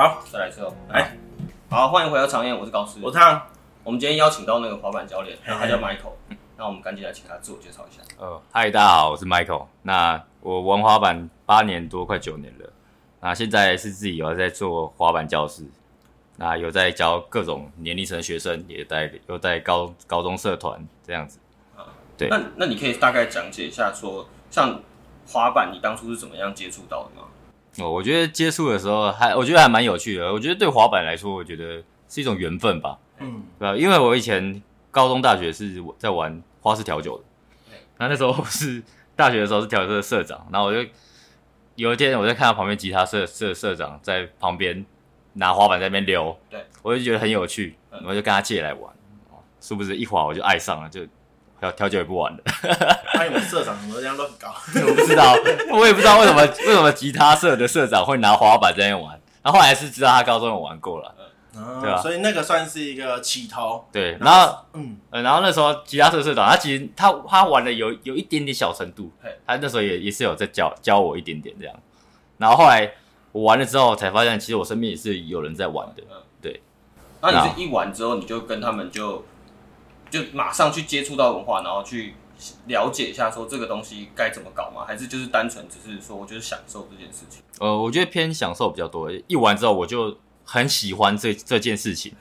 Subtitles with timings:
[0.00, 0.72] 好，再来一次哦。
[0.88, 1.14] 来，
[1.68, 3.38] 好，欢迎回到长燕，我是高斯，我是汤。
[3.84, 6.14] 我们今天邀请到那个滑板教练，然后他叫 Michael，
[6.56, 8.00] 那我们赶紧来请他自我介绍一下。
[8.18, 9.66] 呃，嗨，大家好，我是 Michael。
[9.82, 12.72] 那我玩滑板八年多，快九年了。
[13.20, 15.66] 那现在是自己有在做滑板教室，
[16.36, 21.38] 那有在教各种年龄层的学生，也在有在高高中社团这样子。
[22.16, 24.80] 对那那你可以大概讲解一下说，说像
[25.26, 27.28] 滑板，你当初是怎么样接触到的吗？
[27.78, 30.32] 哦，我觉得接触的时候还，我觉得还蛮有趣的。
[30.32, 32.98] 我觉得对滑板来说，我觉得是一种缘分吧。
[33.18, 33.76] 嗯，对吧？
[33.76, 34.60] 因为我以前
[34.90, 37.24] 高中、大学是在玩花式调酒的，
[37.98, 38.82] 那那时候是
[39.14, 40.88] 大学的时候是调酒社的社长，然后我就
[41.76, 44.84] 有一天我在看到旁边吉他社社社长在旁边
[45.34, 48.92] 拿滑板在那边溜，对，我就觉得很有趣，我就跟他借来玩，
[49.60, 51.02] 是不是一滑我就爱上了，就
[51.60, 52.38] 调调酒也不玩了。
[53.14, 54.54] 那你们社长怎么这样乱搞？
[54.74, 55.36] 我不知道，
[55.70, 61.14] 我也不知道为什么为什么吉他社的社长会拿滑板在那玩，然后后来是知道他高中有玩过了。
[61.52, 63.84] 嗯、对啊，所以那个算是一个起头。
[63.90, 69.12] 对，然后，嗯、呃，然后那时候吉他社社长，他其实他他玩的有有一点点小程度，
[69.44, 71.74] 他那时候也也是有在教教我一点点这样。
[72.38, 72.88] 然后后来
[73.32, 76.02] 我玩了之后，才发现其实我身边也是有人在玩的。
[76.40, 76.62] 对，
[77.20, 79.24] 那你是一玩之后，你就跟他们就
[80.10, 82.14] 就马上去接触到文化，然后去
[82.66, 84.84] 了解一下说这个东西该怎么搞吗？
[84.86, 87.42] 还是就是单纯只是说我就是享受这件事情？
[87.60, 89.10] 呃，我觉得偏享受比较多。
[89.26, 90.18] 一玩之后我就。
[90.42, 92.12] 很喜欢这这件事情，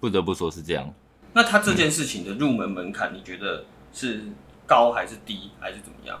[0.00, 0.94] 不得不说是这样。
[1.34, 4.22] 那他这件事情的入门门槛，你觉得是
[4.66, 6.18] 高还是低，还是怎么样？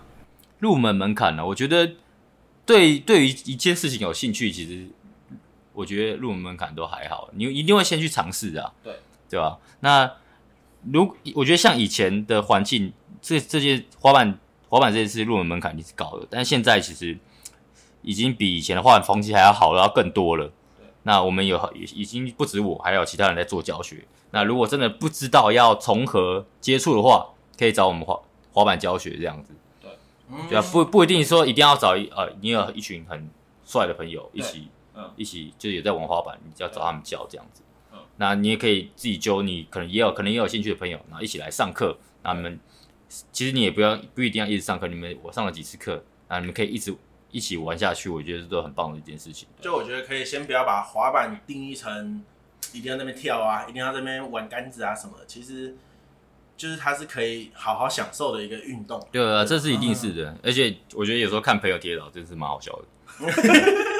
[0.58, 1.46] 入门门槛呢？
[1.46, 1.92] 我觉得
[2.66, 4.86] 对对于一件事情有兴趣，其实
[5.72, 7.30] 我觉得入门门槛都还好。
[7.32, 9.56] 你一定会先去尝试啊，对对吧？
[9.80, 10.12] 那
[10.92, 17.18] 如我觉得像以前的环境，这这些滑板滑板这件事入门门槛你是高的，但是现在其实
[18.02, 20.50] 已经比以前的滑板风气还要好了，要更多了。
[21.02, 24.04] 那我们有已经不止我，还有其他人在做教学。
[24.32, 28.20] 那如果真的不知道要从何接触的话，可以找我们滑
[28.52, 29.52] 滑板教学这样子。
[29.80, 29.90] 对，
[30.48, 33.30] 对啊，不不一定说一定要找一呃，你有一群很
[33.64, 37.62] 帅的朋友一起，嗯，一起就也在玩滑板，你就要找他们教这样子。
[38.16, 41.96] 嗯，那你也可以自己揪，你可能也有可能也有兴趣的朋友，然后一起来上课。
[42.22, 42.58] 那你们
[43.32, 46.94] 其实你也不要不一定要一直上课，你们我上了几次课，那你们可以一直。
[47.32, 49.46] 一起玩下去，我觉得是都很棒的一件事情。
[49.60, 52.24] 就我觉得可以先不要把滑板定义成
[52.72, 55.26] 一定要在那边跳啊，一定要在那边玩杆子啊什么的。
[55.26, 55.76] 其实
[56.56, 59.04] 就是它是可以好好享受的一个运动。
[59.12, 60.30] 对啊，这是一定是的。
[60.30, 62.84] 嗯、而且我觉得有时候看朋友跌倒，真是蛮好笑的。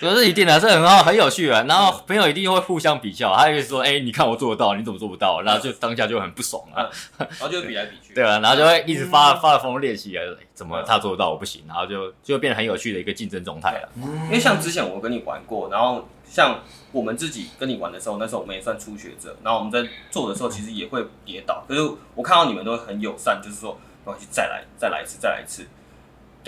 [0.00, 1.64] 这是一定的，这很好，很有趣啊。
[1.68, 6.88] 然后朋友一定会互相比较，他会说：“哎、欸，你看我做得到，你怎么做不到？”然后就当下就很不爽啊，
[7.18, 8.14] 然后就比来比去。
[8.18, 10.22] 对啊，然后就会一直发发疯练习啊，
[10.54, 11.64] 怎么他做得到我不行？
[11.66, 13.88] 然后就就变得很有趣的一个竞争状态了。
[13.96, 16.60] 因为像之前我跟你玩过，然后像
[16.92, 21.80] 我们自己跟你玩的时候，那时候我们也算初学者，然后我们在做的时候其实也会跌倒，可是
[22.14, 23.72] 我看到你们都很友善，就是说
[24.04, 25.66] 没关系，再来，再来一次，再来一次。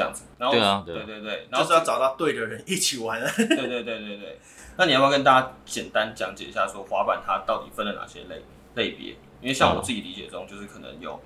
[0.00, 3.20] 这样子，然后对啊，对对对对，然后就是要找到对的人一起玩。
[3.36, 4.38] 对对对对对，
[4.78, 8.42] 那你要不要跟大家简单讲解一下，说滑板它到底分了哪些类
[8.74, 9.10] 类别？
[9.42, 11.20] 因为像我自己理解中，就是可能有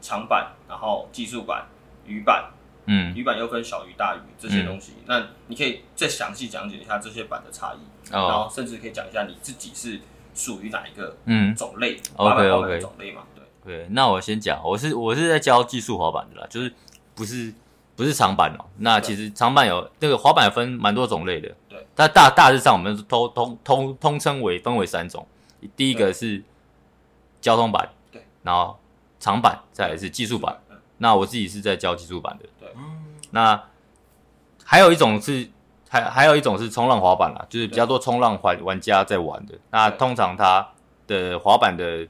[0.00, 1.66] 长板，然后技术板、
[2.04, 2.50] 鱼板，
[2.86, 4.94] 嗯，鱼板又分小鱼、大鱼这些东西。
[4.98, 10.00] 嗯、那你可以再详细讲解一下这些板的差异，哦、然后甚至可以讲一下你自己是
[10.34, 13.22] 属于哪一个嗯种类，OK OK 种类嘛？
[13.34, 16.72] 对对，那我先讲，我是我是在教技术滑板的啦，就是
[17.14, 17.54] 不是。
[17.94, 25.26] 不是长板哦，那其实长板有那个滑板分蛮多种类的，对，但大大致上我们通通通通称为分为三种，
[25.76, 26.42] 第一个是
[27.40, 28.78] 交通板，对，然后
[29.20, 30.58] 长板，再来是技术板，
[30.96, 32.68] 那我自己是在教技术板的，对，
[33.30, 33.62] 那
[34.64, 35.48] 还有一种是
[35.90, 40.66] 还还有一种是冲浪滑板啦，就是比较多冲浪玩玩家在玩的，那通常它
[41.06, 42.08] 的滑板的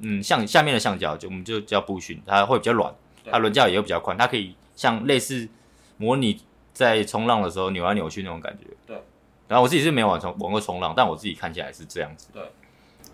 [0.00, 2.94] 嗯像下面的橡胶就我们就叫 bushing，它会比较软，
[3.30, 4.54] 它轮架也会比较宽，它可以。
[4.80, 5.46] 像类似
[5.98, 6.40] 模拟
[6.72, 8.96] 在冲浪的时候扭来扭去那种感觉，对。
[9.46, 12.28] 然后我自己是没有玩冲玩过冲浪，但我自己看起来是这样子。
[12.32, 12.42] 对，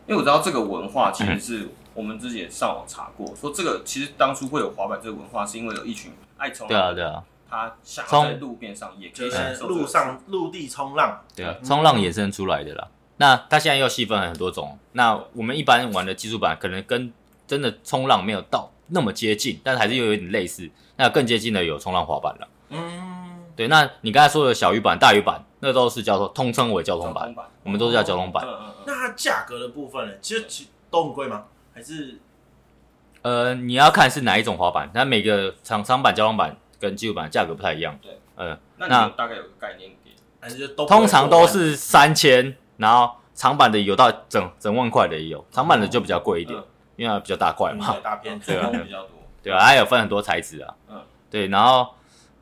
[0.07, 6.69] 因为我知道这个文化其实是我们自己也上网查过，说这个其实当初会有滑板这个文化，是因为有一群爱冲浪。
[6.69, 7.25] 对啊，对啊。
[7.51, 11.21] 他想在路边上也可以享受路上陆地冲浪。
[11.35, 12.87] 对啊，冲浪衍生出来的啦。
[13.17, 14.79] 那它现在又细分了很多种。
[14.93, 17.13] 那我们一般玩的技术版可能跟
[17.45, 20.71] 真的冲浪没有到那么接近，但是还是又有点类似。
[20.97, 23.69] 那更接近的有冲浪滑板了，嗯，对。
[23.69, 28.45] 那你刚才说的小鱼板、大鱼板，那都是叫做通称为交通板，通我们都是叫交通板。
[28.47, 28.75] 嗯嗯。
[28.87, 30.15] 那它价格的部分呢？
[30.21, 31.45] 其实其实都很贵吗？
[31.75, 32.19] 还是？
[33.23, 37.99] 呃，你要看是哪一种滑板，那每个厂商版、交通板跟技术板价格不太一样。
[38.01, 38.59] 对，嗯。
[38.79, 46.57] 那大概有个概念给还是就都通常都是三千，然后长板的有到整整万块的也有，长板的就比较贵一点，
[46.97, 49.16] 因为它比较大块嘛，大片， 对啊，比较多，
[49.47, 51.95] 对啊，它有分很多材质啊，嗯，对，然后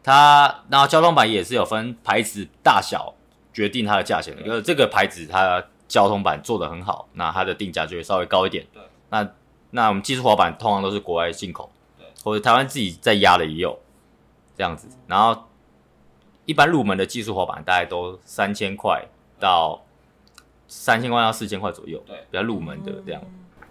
[0.02, 3.14] 它然后交通板也是有分牌子大小
[3.52, 9.28] 决定它的价钱的，就是这个牌子它交通板做的很好，那它的定价就会稍微高一点，对，那
[9.70, 13.78] 那我们技术滑板通常都是国外进口，对，或者台湾自己在压的也有。
[14.56, 15.48] 这样子，然后
[16.44, 19.04] 一般入门的技术滑板大概都三千块
[19.40, 19.82] 到
[20.68, 23.20] 三千块到四千块左右，对，比较入门的这样。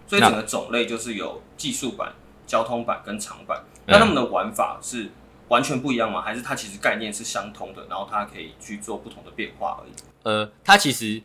[0.06, 2.12] 所以整个种类就是有技术板、
[2.46, 3.62] 交通板跟长板。
[3.86, 5.10] 那他们的玩法是
[5.48, 6.22] 完全不一样吗？
[6.22, 9.92] 还是它其实概念是相通的，然后它可以去做不同的变化而已？
[10.22, 11.22] 呃，它其实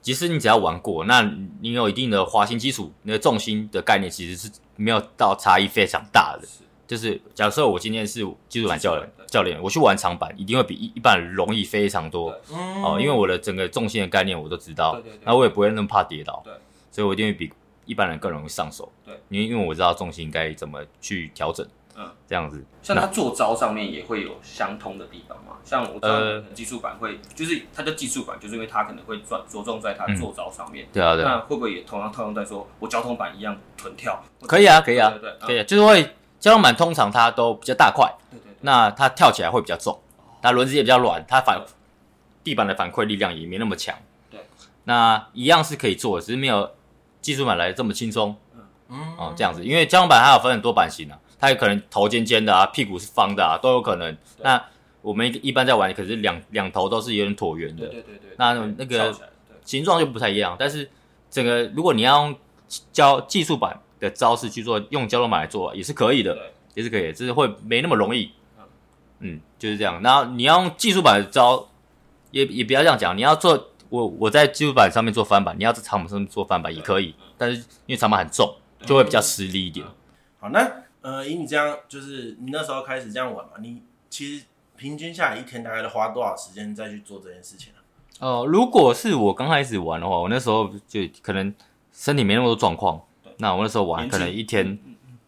[0.00, 1.20] 其实你只要玩过，那
[1.60, 6.48] 你有一定的滑行基础，那个重心的概念其实是没有到差异非常大的。
[6.86, 12.34] 就是假设我今天是技术版教练，教练我去玩长板，一定会比一一般人容易非常多
[12.82, 16.52] 哦，因为我的整个重心的概念我都知道，那我也不会那么怕跌倒，对，
[16.90, 17.50] 所以我一定会比
[17.84, 22.64] 一般人更容易上手，对，因为因为我知道重心该怎么去调整，嗯，这样子。
[22.82, 31.24] 像它做招上面也会有相通的地方嘛，像我知道技术板会，就是它叫技术板，就是因为它可能会着着重在它做招上面，对啊，对。
[31.24, 34.22] 那会不会也同样套用在说我交通板一样臀跳？
[34.46, 36.14] 可以啊，可以啊，对，可以，就是会。
[36.40, 38.36] 交通板通常它都比较大块，对。
[38.36, 39.96] 对对，那它跳起来会比较重，
[40.42, 41.64] 它轮子也比较软，它反
[42.42, 43.96] 地板的反馈力量也没那么强。
[44.28, 44.40] 对，
[44.82, 46.68] 那一样是可以做，只是没有
[47.22, 48.36] 技术板来的这么轻松。
[48.90, 54.14] 嗯，哦，这样子，因为交通板它有分很多版型啊，它有可能头尖尖的啊，屁股是方的啊，都有可能。
[54.42, 54.62] 那
[55.00, 57.86] 我们一般在玩，可是两两头都是有点椭圆的。
[57.88, 58.30] 对对对。
[58.36, 59.14] 那那个
[59.64, 60.90] 形状就不太一样，但是
[61.30, 62.36] 整个如果你要用
[62.92, 66.36] 教技术版的招式去做，用交通板来做也是可以的，
[66.74, 68.30] 也是可以的，只是会没那么容易。
[69.20, 70.02] 嗯，就是这样。
[70.02, 71.68] 然后你要用技术版的招，
[72.32, 73.16] 也也不要这样讲。
[73.16, 78.56] 你要做我我在技术板上面做翻板，你要在长板上面做翻板也可以，但是因为长板很重，
[78.86, 79.86] 就会比较吃力一点。
[80.40, 80.66] 好，那
[81.02, 84.46] 呃，以你这样，就是你那时候开始这样玩嘛，你其实
[84.78, 87.84] 平均下来一天大概都花多少时间再去做这件事情啊？
[88.20, 91.54] 哦、呃，如果是我刚开始玩的话，我那时候就可能
[91.92, 92.98] 身体没那么多状况。
[93.36, 94.78] 那我那时候玩，可能一天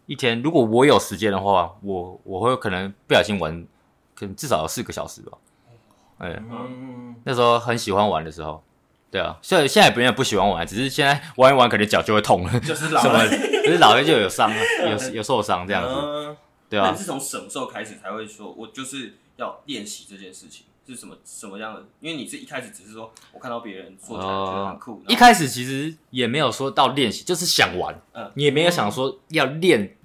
[0.07, 3.63] 一天，如果我有时间的话，我我会可能不小心玩，
[4.15, 5.37] 可能至少要四个小时吧。
[6.17, 6.41] 哎，
[7.23, 8.63] 那时候很喜欢玩的时候，
[9.11, 14.51] 对啊，所以现在别人也不喜欢玩，只是现在玩一玩，可能脚就会痛了，就是老了，就是老了就有伤，
[14.89, 16.37] 有有受伤这样子，
[16.69, 16.91] 对啊。
[16.91, 20.65] 你是从什么时候开始才会说，我就是要练习这件事情？
[20.87, 21.83] 是什么什么样的？
[21.99, 29.97] 因为你是一开始只是说我看到别人做起来觉得很酷，一开始其实也没有说到练习，就是想玩，嗯，你也没有想说要练，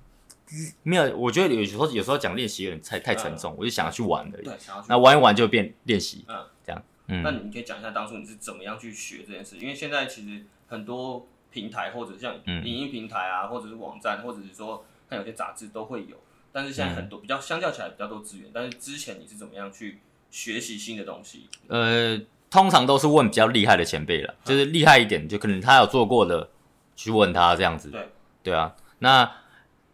[0.82, 1.16] 没有。
[1.16, 4.44] 我觉得有时候有时候讲练习有点太太沉重，我就想要去玩而已。
[4.44, 4.86] 对，想要去。
[4.88, 6.82] 那玩一玩就变练习，嗯，这样。
[7.06, 9.56] 嗯，那你可以讲一下当初你是怎么样去学这件事？
[9.58, 16.16] 因为现在其实很多平台或者像影音平台啊，或者是网站，或者是说看有些杂志都会有，
[16.52, 19.98] 但是现在很多比较相较起来比较多资源，但是之前你是怎么样去？
[20.32, 22.16] 学习新的东西，呃，
[22.48, 26.48] 通常都是问比较厉害的前辈了，嗯、就是厉害一点，就可能他有做过的，
[26.94, 27.90] 去问他这样子。
[27.90, 28.08] 对，
[28.44, 28.76] 对啊。
[29.00, 29.28] 那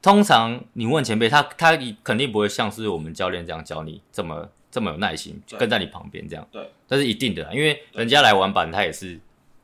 [0.01, 6.47] 通常你问前辈，他他肯定不会像是我们教练这样教你这么这么有耐心，对跟在你旁边这样。
[6.51, 9.19] 对，但是一定的，因为人家来玩板，他也是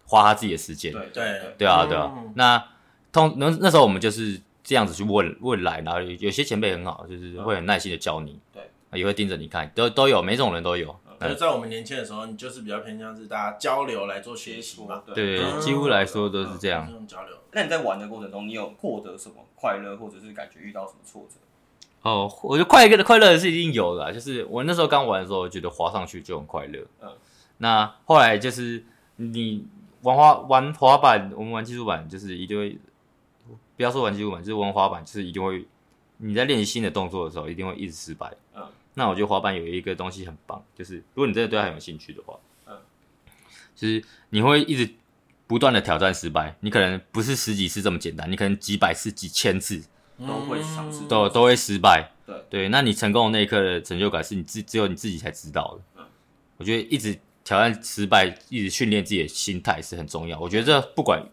[0.06, 0.92] 花他自己的时间。
[0.92, 2.12] 对对对，对啊对啊。
[2.16, 2.64] 嗯、那
[3.12, 8.38] 通那那时候我们就是这样子去问问来，然后有些前辈很好，就是会很耐心的教你。
[8.52, 8.62] 对。
[8.94, 10.94] 也会盯着你看，都都有，每种人都有。
[11.34, 15.02] 在我们年轻的时候，你就是比较偏向是大家交流来做学习嘛。
[15.14, 16.86] 对，几乎来说都是这样。
[17.06, 17.36] 交流。
[17.52, 21.36] 那你在玩的过程中，你有获得什么快乐，或者是感觉遇到什么挫折？
[22.02, 24.12] 哦，我觉得快乐的快乐是一定有的。
[24.12, 26.84] 就是我那时候刚玩的时候，觉得滑上去就很快乐。
[27.00, 27.08] 嗯。
[27.58, 28.84] 那后来就是
[29.16, 29.64] 你
[30.00, 32.76] 玩滑玩滑板，我们玩技术板，就是一定会，
[33.76, 35.64] 不要说玩技术板，就是玩滑板，就是一定会，
[36.16, 38.32] 你在练习新的动作的时候，一定会一直失败。
[38.56, 38.64] 嗯。
[38.94, 42.76] 那我觉得滑板有一个东西很棒，就是如果你真的对它很有兴趣的话，嗯，
[43.74, 44.92] 就是你会一直
[45.46, 49.82] 不断的挑战失败，你可能不是十几次这么简单，你可能几百次、几千次
[50.18, 52.10] 都会尝试，都都会失败。
[52.26, 56.02] 对对，那你成功的那一刻的成就感是你自只有你自己才知道的。
[56.02, 56.06] 嗯，
[56.58, 60.38] 我觉得一直挑战失败，一直训练自己的心态是很重要。
[60.38, 61.26] 我觉得这不管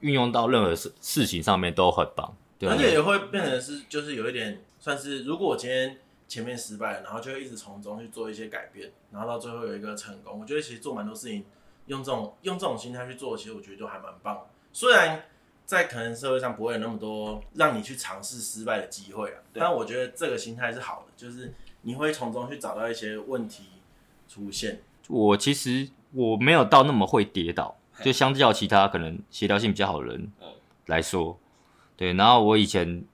[0.00, 2.36] 运用到任何事事情上面都很棒。
[2.58, 5.96] 对，而且也会变成是就是有一点算是，如果我今天。
[6.28, 10.38] 前面失败了，然后就会一直从中去做一些改变，然后到最后有一个成功。
[10.38, 11.44] 我觉得其实做蛮多事情，
[11.86, 14.46] 用这种用这种心态去做，其实我觉得就还蛮棒。
[14.72, 15.24] 虽然
[15.64, 23.64] 在可能社会上不会有那么多让你去尝试失败的机会啊，但我觉得这个心态是好的，就是你会从中去找到一些问题
[24.28, 30.30] 出现，我其实我没有到那么会跌倒，就相较其他可能协调性比较好的人
[30.86, 31.38] 来说，
[31.96, 32.12] 对。
[32.12, 33.04] 然后我以前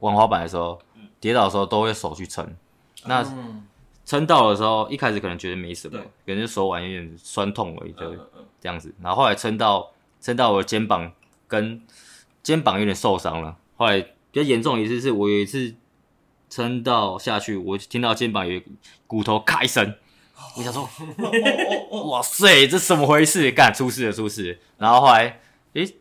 [0.00, 0.78] 玩滑板的时候，
[1.20, 2.56] 跌倒的时候都会手去撑，
[3.04, 3.24] 那
[4.04, 8.14] 撑到的时候一开始可能觉得没什么，可能手腕有点酸痛而已，就
[8.60, 8.94] 这样子。
[9.02, 11.12] 然后后来撑到撑到我的肩膀
[11.48, 11.82] 跟
[12.42, 15.74] 肩膀有点受伤了，后来比较严重一次是我有一次。
[16.48, 18.62] 撑到下去，我听到肩膀有
[19.08, 19.96] 骨头咔一声，
[20.56, 20.88] 我想说，
[22.08, 23.50] 哇塞，这什么回事？
[23.50, 24.58] 干出事了，出事了！
[24.78, 25.40] 然后后来，
[25.72, 25.96] 诶，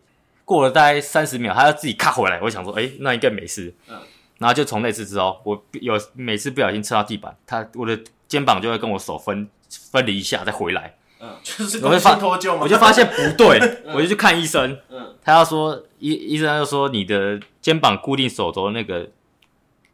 [0.45, 2.39] 过了大概三十秒，他要自己卡回来。
[2.41, 3.73] 我想说，诶，那应该没事。
[3.89, 3.97] 嗯。
[4.37, 9.49] 然后就从那次之后，我有每次不小心蹭到地板，他我的肩膀就会跟我手分
[9.91, 10.95] 分离一下，再回来。
[11.19, 11.29] 嗯。
[11.43, 12.59] 就是我会发脱臼吗？
[12.61, 13.59] 我就发现不对，
[13.93, 14.77] 我就去看医生。
[14.89, 15.15] 嗯。
[15.21, 19.09] 他要说医医生就说你的肩膀固定手肘那个。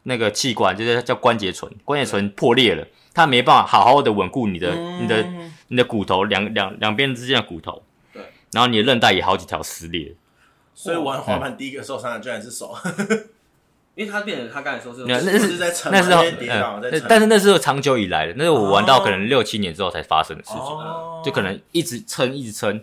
[0.03, 5.23] 那个器官就是叫关节唇，关节唇破裂了，他没办法好好的稳固你的、嗯、你的、
[5.67, 7.83] 你的骨头两两两边之间的骨头。
[8.11, 10.15] 对，然后你的韧带也好几条撕裂。
[10.73, 12.75] 所以玩滑板第一个受伤的居然是手，
[13.95, 22.81] 因为他变成他刚才说是那那是在撑，那是嗯，但是那是长久以来的，那是我玩到可能六七年之后才发生的事情，哦、就可能一直撑一直撑。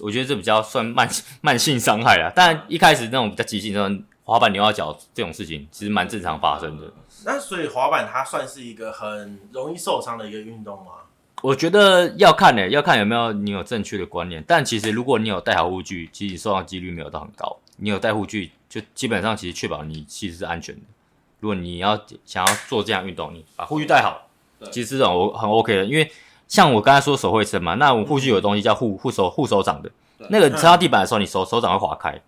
[0.00, 1.08] 我觉得这比较算慢
[1.40, 3.90] 慢性伤害啦，但一开始那种比较急性的。
[4.28, 6.84] 滑板扭到脚这种事情其实蛮正常发生的。
[7.24, 11.07] 那所以滑板它算是一个很容易受伤的一个运动吗？
[11.42, 14.42] 我觉得要看呢、欸，要看有没有你有正确的观念。
[14.46, 17.56] 但其实如果你有戴好护具，其实受伤几率没有到很高。
[17.76, 20.80] 你有戴护具，就基本上其实确保你其实是安全的。
[21.40, 24.28] 如果你要想要做这样运动，你把护具戴好，
[24.72, 25.84] 其实这种很 OK 的。
[25.84, 26.10] 因为
[26.48, 29.90] 像我刚才说手会撑嘛，那我护具有东西叫护护手护手掌的，
[30.30, 32.20] 那个撑到地板的时候，你手手掌会划开。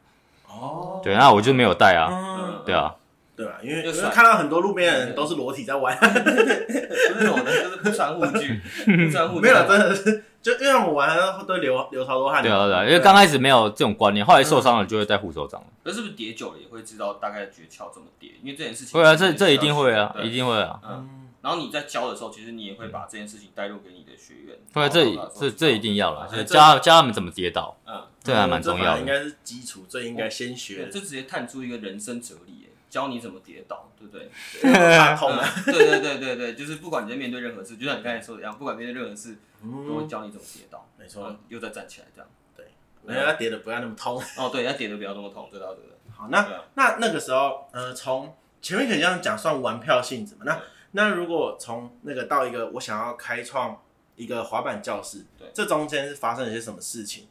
[0.49, 2.95] 哦，对，那我就没有戴啊，嗯、对啊，
[3.41, 8.61] 对啊，因为就是看到很多路边的人都是裸体在玩，不是裸的，就是不穿护具，
[9.07, 15.63] 不穿护具，没有，真的是，就因为我们玩都流流超多汗，对啊，对啊，因为刚开始没有这种观念，后来受伤了就会戴护手掌。
[15.85, 18.33] 那、嗯、是不是叠久了也会知道大概诀窍怎么叠？
[18.43, 21.17] 因为这件事情会啊，这这一定会啊，一定会啊，嗯。
[21.43, 24.55] 然后你在教的时候，其实你也会把这件事情带入给你的学员。
[24.75, 27.75] 对，这这这一定要了，就是教教他们怎么跌倒。
[27.87, 29.01] 嗯，这还蛮重要的。
[29.01, 30.91] 应该是基础，这应该先学。
[30.93, 34.29] 这直接探出一个人生哲理，教你怎么跌倒，对不对？
[34.99, 35.49] 怕痛啊！
[35.65, 40.87] 对对对对对，就是不管你在面对任何事，就像你刚才说的一样，不管面对任何事，都会教你怎么跌倒。
[40.99, 42.29] 没错，又再站起来这样。
[42.55, 42.67] 对，
[43.07, 44.21] 人家跌的不要那么痛。
[44.37, 45.97] 哦，对，人家跌的不要那么痛，知道对不对？
[46.13, 50.43] 好，那那那个时候，呃，从前面可以这样讲，算玩票性质嘛？
[50.45, 53.81] 那那如果从那个到一个我想要开创
[54.17, 57.29] 一个滑板教室，对，这中间是发生了些什么事情？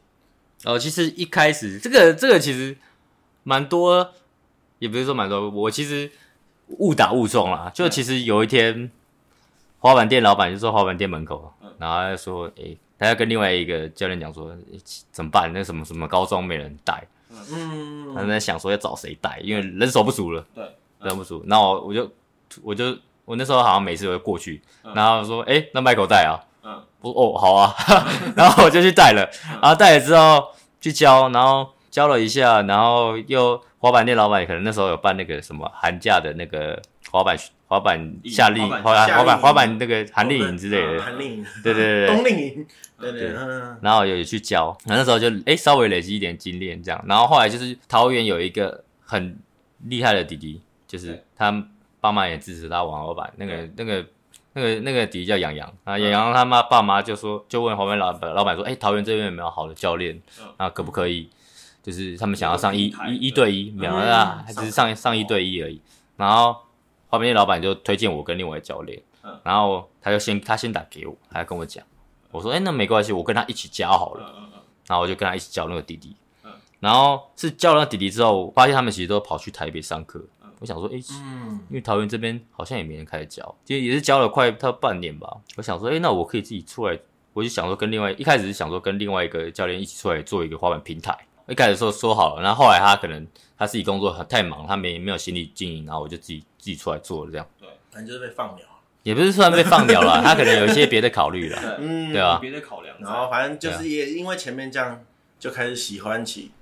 [0.64, 2.76] 哦，其实一开始这个这个其实
[3.44, 4.12] 蛮多，
[4.80, 6.10] 也不是说蛮多，我其实
[6.66, 7.70] 误打误撞啦。
[7.72, 8.90] 就其实有一天，
[9.78, 14.58] 滑板店老板就坐滑板店门口，然后他就说：“哎、欸，他要跟另外一个教练讲说、欸，
[15.12, 15.52] 怎么办？
[15.52, 20.64] 那什么什么高中没人带，嗯，他在想说要找谁带，因为人手不足了，对，
[21.02, 21.44] 人不足。
[21.46, 22.10] 那我我就
[22.64, 22.98] 我就。
[23.26, 24.60] 我那时候好像每次都会过去，
[24.92, 26.34] 然后说：“哎、欸，那 Michael 带啊？”
[26.64, 27.72] 嗯，我哦，好啊，
[28.34, 29.30] 然后我就去带了，
[29.62, 30.48] 然后带了之后
[30.80, 36.80] 去教，然后教了一下，然后又滑板店老板可能那时候有办那个什么寒假的那个
[37.10, 42.66] 滑板滑板夏令滑滑板滑板，那个寒令营之类的，寒令营，对对对， 冬令营，
[42.98, 43.32] 对对，
[43.82, 49.38] 然后有去教，然后那时候就哎、欸、稍微累积一点经验这样，然后后来就是桃园有一个很
[49.84, 51.66] 厉害的弟弟，就是他。
[52.02, 54.02] 爸妈也支持他玩滑板，那个、那个、
[54.54, 55.70] 那个、那个弟弟叫杨洋。
[55.84, 60.18] 啊，杨洋他妈爸妈就说，就问滑板老老板说，哎、欸，桃园这边有没有好的教练？
[60.56, 61.28] 啊，可不可以？
[61.82, 65.80] 就是他们想要上一一一对一，没有啊，还只是上上一对一而已。
[66.16, 66.52] 然后
[67.08, 69.02] 滑板店老板就推荐我跟另外一个教练，
[69.42, 71.84] 然后他就先他先打给我，他跟我讲，
[72.30, 74.48] 我说，哎、欸，那没关系，我跟他一起教好了。
[74.86, 76.16] 然后我就跟他一起教那个弟弟，
[76.80, 80.20] 然后是教了弟弟之后，我发现他们其实都跑去台北上课。
[80.58, 85.36] 我想说，哎、欸，嗯，因为桃园这边好像也没人开始教，其实也是教了快他半年吧。
[85.56, 86.98] 我想说，哎、欸，那我可以自己出来，
[87.32, 91.16] 我就想说跟另外一开始是想说跟另外一个教练一起出来做一个滑板平台。
[91.50, 93.26] 一开始说说好了，然后后来他可能
[93.58, 97.46] 他自己工作很太忙，他没没有心力经营，然后我就自己自己出来做了这样。
[97.58, 98.64] 对，反正就是被放鸟，
[99.02, 102.96] 也不是算被放鸟了，他可能有一些别的考虑了， 嗯，对啊，别的考量。
[103.00, 105.04] 然后反正就是也因为前面这样，
[105.38, 106.52] 就开始喜欢起。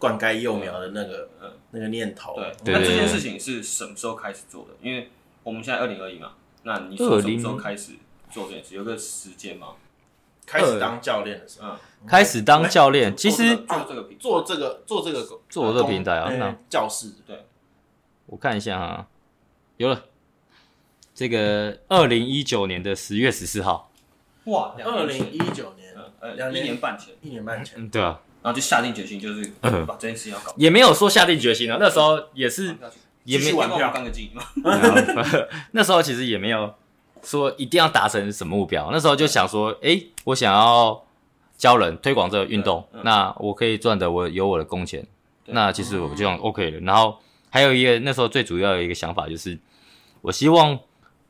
[0.00, 4.70] 灌溉幼苗的那个呃那个念头，对，那这件事情是什么时候开始做的？
[4.80, 5.10] 因为
[5.42, 7.94] 我们现在二零二一嘛，那你说什么时候开始
[8.30, 8.76] 做这件事？
[8.76, 9.70] 有个时间吗？
[10.46, 11.74] 开始当教练的时候，
[12.06, 17.12] 开始当教练，其实做这个平，做这个做这个做这个平台啊，教室。
[17.26, 17.46] 对，
[18.26, 19.06] 我看一下啊，
[19.76, 20.04] 有了，
[21.14, 23.90] 这个二零一九年的十月十四号，
[24.44, 29.52] 哇，二零一九年，呃，两年一年半前，一年半前，嗯，对啊，然后就下定决心，就是
[29.84, 32.76] 把这件事情要搞，也没有说下定决心啊，那时候也是
[33.24, 34.42] 也没玩票，干个经营嘛，
[35.72, 36.74] 那时候其实也没有
[37.22, 41.04] 说一定要达成什么目标，那时候就想说，哎，我想要
[41.58, 45.06] 教人推广这个运动，那我可以赚的，我有我的工钱，
[45.44, 46.80] 那其实我就 OK 了。
[46.80, 47.18] 然后
[47.50, 49.58] 还有一个那时候最主要的一个想法就是，
[50.22, 50.78] 我希望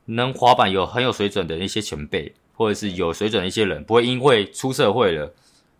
[0.04, 2.32] 能滑板有很有水准的一些前辈。
[2.58, 5.32] 或者是有水准的一些人，不会因为出社会了，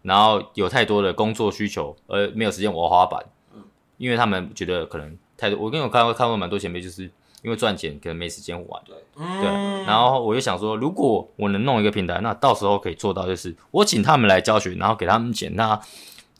[0.02, 3.21] 然后有太多的工作需求而没有时间玩滑板。
[3.52, 3.64] 嗯，
[3.97, 5.59] 因为他们觉得可能太多。
[5.59, 7.11] 我跟我看过看过蛮多前辈，就是
[7.42, 8.83] 因为赚钱可能没时间玩。
[8.85, 9.85] 对，对。
[9.85, 15.80] 然后我就想说，如果我能弄一个平台，那到时候可以做到，就是我请他们来教学，然后给他们钱，那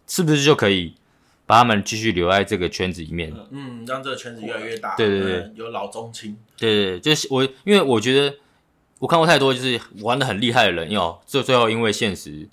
[0.07, 0.95] 是不是就可以
[1.47, 3.35] 把他们继续留在这个圈子里面？
[3.51, 4.97] 嗯，让这个圈子越来越大。
[4.97, 6.37] 对对对，有老中青。
[6.57, 8.37] 对对对，就是我，因为我觉得。
[9.01, 12.49] 我看过太多，就是玩的很厉害的人，哟，最最后因为现实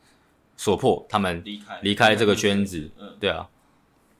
[0.55, 3.49] 所迫，他们离开离开这个圈子，嗯，对啊，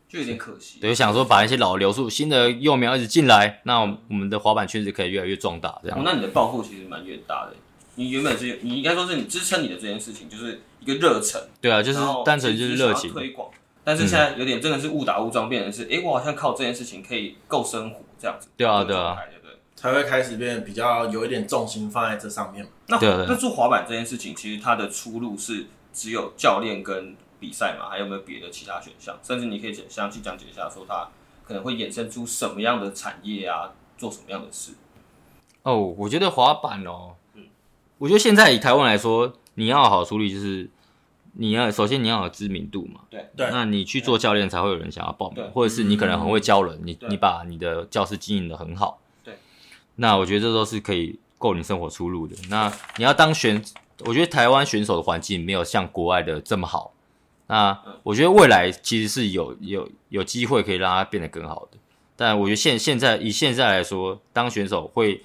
[0.08, 0.80] 就有点可惜。
[0.80, 6.00] 对，想说把一些老留住，新的幼苗一直进来，那我们的滑板圈子可以越来越壮大，这样。
[6.00, 7.56] 哦，那你的抱负其实蛮远大的。
[7.96, 11.42] 你原本是，你应该说是你支撑你的这件事情，就是一个热忱。
[11.62, 13.50] 对啊，就是单纯就是热情推广。
[13.84, 18.48] 但是现在有点真的是误打误撞，变成是，哎，我好像靠这件事情可以够生活这样子。
[18.58, 19.18] 对啊，对啊。
[19.78, 22.72] 才会开始变得比较有一点重心放在这上面嘛。
[22.88, 22.98] 那
[23.28, 27.90] 那做滑板这件事情，其实它的出路是只有教练跟比赛嘛？
[27.90, 29.18] 还有没有别的其他选项？
[29.24, 31.08] 甚至你可以详细讲解一下，说它
[31.44, 34.74] 可能会衍生出什么样的产业啊，做什么样的事？
[35.64, 37.44] 哦，我觉得滑板哦，嗯，
[37.98, 40.70] 我觉得现在以台湾来说，你要好处理就是
[41.34, 49.00] 你要首先你要有知名度嘛，对对，那你去做教练才会有人想要报名，或者是你可能很会教人，你你把你的教室经营的很好。
[49.24, 49.38] 对
[49.96, 52.36] 那我觉得这都是可以够你生活出路的。
[52.50, 53.64] 那你要当选，
[54.06, 56.94] 我觉得台湾选手的环境没有像国外的这么好。
[57.48, 61.78] 那我觉得未来其实是有有有机会可以让他变得更好的。
[62.16, 65.24] 但我觉得现现在以现在来说，当选手会，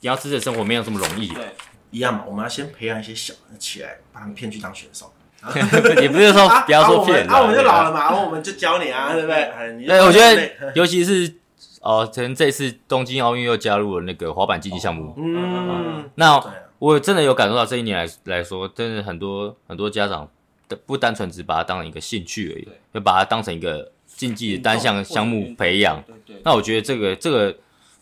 [0.00, 1.28] 你要自己的生活没有这么容易。
[1.28, 1.54] 对，
[1.90, 5.12] 一样嘛，我们要先培养一些小人起来，把他们骗去当选手。
[6.00, 9.86] 也不是说不要说骗，啊，我们就老了嘛，然后我们就教你啊，对不对？
[9.86, 11.34] 对，我觉得尤其是。
[11.82, 15.12] 哦，可能这次东京奥运又加入了那个滑板竞技项目。
[15.18, 16.42] 嗯，那
[16.78, 20.28] 我真的有感受到这一年来来说，真的很多很多家长的
[20.74, 26.02] 不单纯只把它当成一个兴趣而已，就把它当成一个竞技单项项目培养。
[26.42, 27.52] 那我觉得这个这个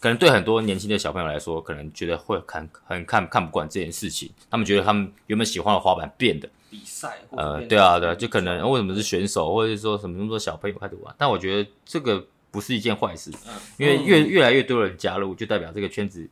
[0.00, 4.30] 可能对很多年轻的小朋友来说，可能觉得会看很看看不惯这件事情。
[4.50, 11.14] 他们觉得他们原本喜欢的滑板变的比赛，呃，对啊对啊，就可能为什么是选手，或者是说什么那么多小朋友开始玩？
[11.18, 12.26] 但我觉得这个。
[12.52, 13.30] 不是一件坏事，
[13.78, 16.28] 因为越越来越多人加入，就代表这个圈子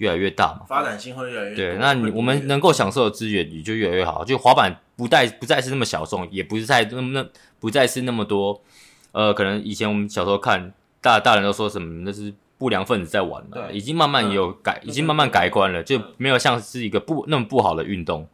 [0.00, 1.76] 越来越大嘛，发展性会越来越对。
[1.78, 7.26] 那你我们能够享受的资源也就越来越好，就滑板不再不再是那么小众，也不是再那么那
[7.58, 8.60] 不再是那么多，
[9.12, 18.26] 呃，可能以前我们小时候看大大人都说什么那是不良分子在玩了，已经慢慢有改，已经慢慢改观了，就没有像是一个不那么不好的运动。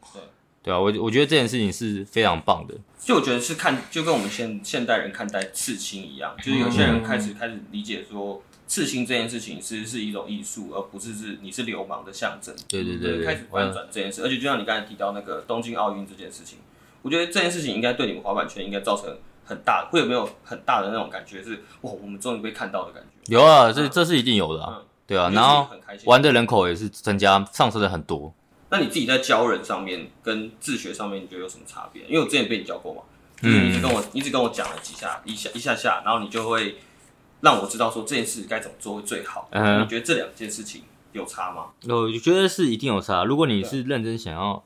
[0.63, 2.75] 对啊，我我觉得这件事情是非常棒的。
[2.99, 12.55] 就我觉得是看，就跟我们现现代人看待刺青一样，就是有些人开始开始理解说，刺青这件事情其实是一种艺术，而不是是你是流氓的象征。
[12.69, 14.23] 对对对，开始翻转这件事。
[14.23, 16.59] 而且就像你刚才提到那个东京奥运这件事情，
[17.03, 23.33] 我觉得这件事情应该对你们滑板圈应该造成很大，会有没有很大的那种感觉是哇，我们终于被看到的感觉。
[23.33, 24.83] 有啊，这这是一定有的啊。
[25.07, 25.69] 对啊，然后
[26.05, 28.35] 玩的人口也是增加上升的很多。
[28.69, 32.03] 那你自己在教人上面跟自学上面，你觉得有什么差别？
[32.09, 33.03] 因为我之前被你教过嘛，
[33.41, 36.75] 就是你一直跟我，嗯、一直跟我讲了几下，一下一下下，然后你就会
[37.47, 39.49] 让我知道说这件事该怎么做会最好。
[39.53, 40.83] 嗯，你觉得这两件事情
[41.13, 41.67] 有差吗？
[41.89, 43.25] 我觉得是一定有差。
[43.25, 44.65] 如果你是认真想要，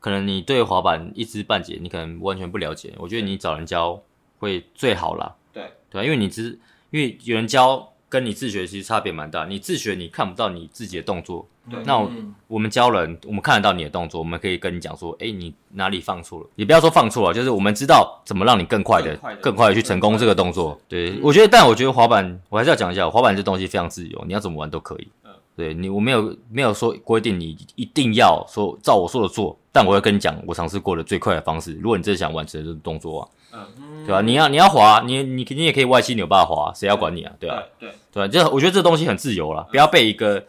[0.00, 2.94] 可能你对滑板一知半解，你可能完全不了解。
[2.96, 4.02] 我觉得你找人教
[4.38, 5.36] 会最好啦。
[5.52, 6.58] 对对啊，因为你只
[6.90, 7.90] 因为有人教。
[8.12, 12.10] 跟你自学其实差别蛮大，你自学你看不到你自己的动作，对，那我，
[12.48, 16.46] 我们教人，我们看得到你的动作，我们可以跟你讲说，哎，你哪里放错了？
[16.56, 20.78] 也不要说放错了，就是我们知道怎么让你更快的、更快的去成功这个动作。
[20.88, 25.08] 对，我觉得，但我觉得滑板，我还是要讲一下，滑板这东西非常自由，你要怎么玩都可以。
[25.54, 31.74] 对你，我没有没有说规定你一定要说照我说的做，但我会跟你讲我尝试过的最快的方式。
[31.74, 33.20] 如果你真的想完成这个动作
[33.50, 34.22] 啊，嗯，对吧？
[34.22, 37.32] 你要你要滑，你你肯定也可以歪七扭八滑，谁要管你啊？
[37.38, 37.62] 对吧？
[37.78, 40.42] 对对，就我觉得这东西很自由了，不要被一个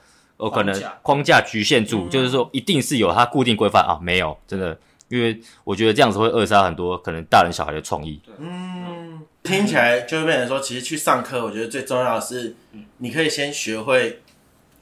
[0.44, 4.78] 呃可能框架局限住，就是说一定是有它固定规范啊，没有，真的，
[5.08, 8.22] 因为我觉得这样子会扼杀很多可能大人小孩的创意。
[8.38, 12.56] 嗯，听起来就会变成说，其实去上课，我觉得最重要的是，
[12.98, 14.20] 你可以先学会。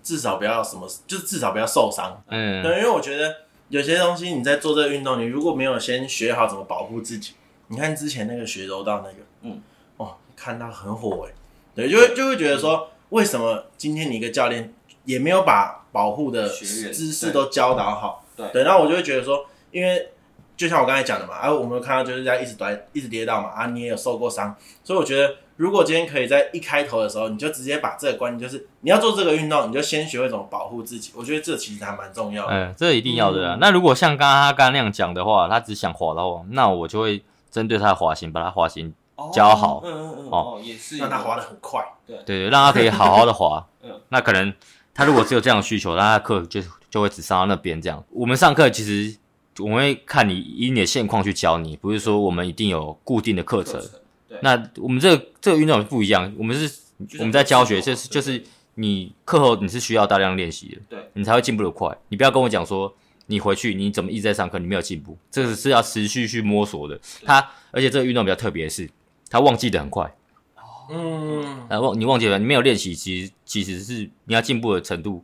[0.03, 2.19] 至少不要什么，就是至少不要受伤。
[2.29, 3.35] 嗯，对，因为我觉得
[3.69, 7.33] 有些东西你在做这个运动，你如果没有先学好怎么保护自己，
[7.67, 9.61] 你看之前那个学柔道那个，嗯，
[9.97, 11.33] 哦，看到很火哎，
[11.75, 14.73] 对，就会就会觉得说，为什么今天你一个教练
[15.05, 18.23] 也没有把保护的知识都教导好？
[18.35, 20.09] 对，对，然后我就会觉得说，因为
[20.55, 25.35] 就像我刚才讲的嘛，啊，我们看到就是在一直短一直跌倒嘛，啊，你也有受过伤，所以我觉得。
[25.57, 31.11] 如果今天可以在一开头的时候，你就直接把这个观念，就是你要做这个运动，你就先学会怎么保护自己。
[31.15, 32.51] 我觉得这其实还蛮重要的。
[32.51, 33.53] 嗯，这一定要的啦。
[33.53, 38.91] 嗯、那如果像刚刚他刚刚那样讲的话，他只想滑的话，那我就会针对他的滑行，把他滑行
[39.31, 39.83] 教好。
[39.85, 40.29] 嗯嗯嗯。
[40.31, 41.85] 哦，也是让他滑得很快。
[42.07, 43.63] 对对对，让他可以好好的滑。
[43.83, 44.01] 嗯。
[44.09, 44.51] 那可能
[44.93, 48.03] 他如果只有这样的需求，那他课就就会只上到那边这样。
[48.11, 49.17] 我们上课其实
[49.59, 53.81] 我们会看你以你的现况去教你，不是说我们一定有固定的课程。
[54.41, 56.79] 那我们这个这个运动不一样，我们是
[57.19, 58.41] 我们在教学，就是就是
[58.75, 61.95] 你课后你是需要大量练习的，对，你才会进步的快。
[62.07, 62.93] 你不要跟我讲说
[63.27, 66.99] 你回去你怎么一直在上课，你没有进步，这个是要持续去摸索的。
[67.25, 68.89] 他而且这个运动比较特别的是，
[69.29, 70.13] 他忘记的很快。
[70.91, 75.23] 嗯，啊忘你忘记了，你没有练习，其实其实是你要进步的程度，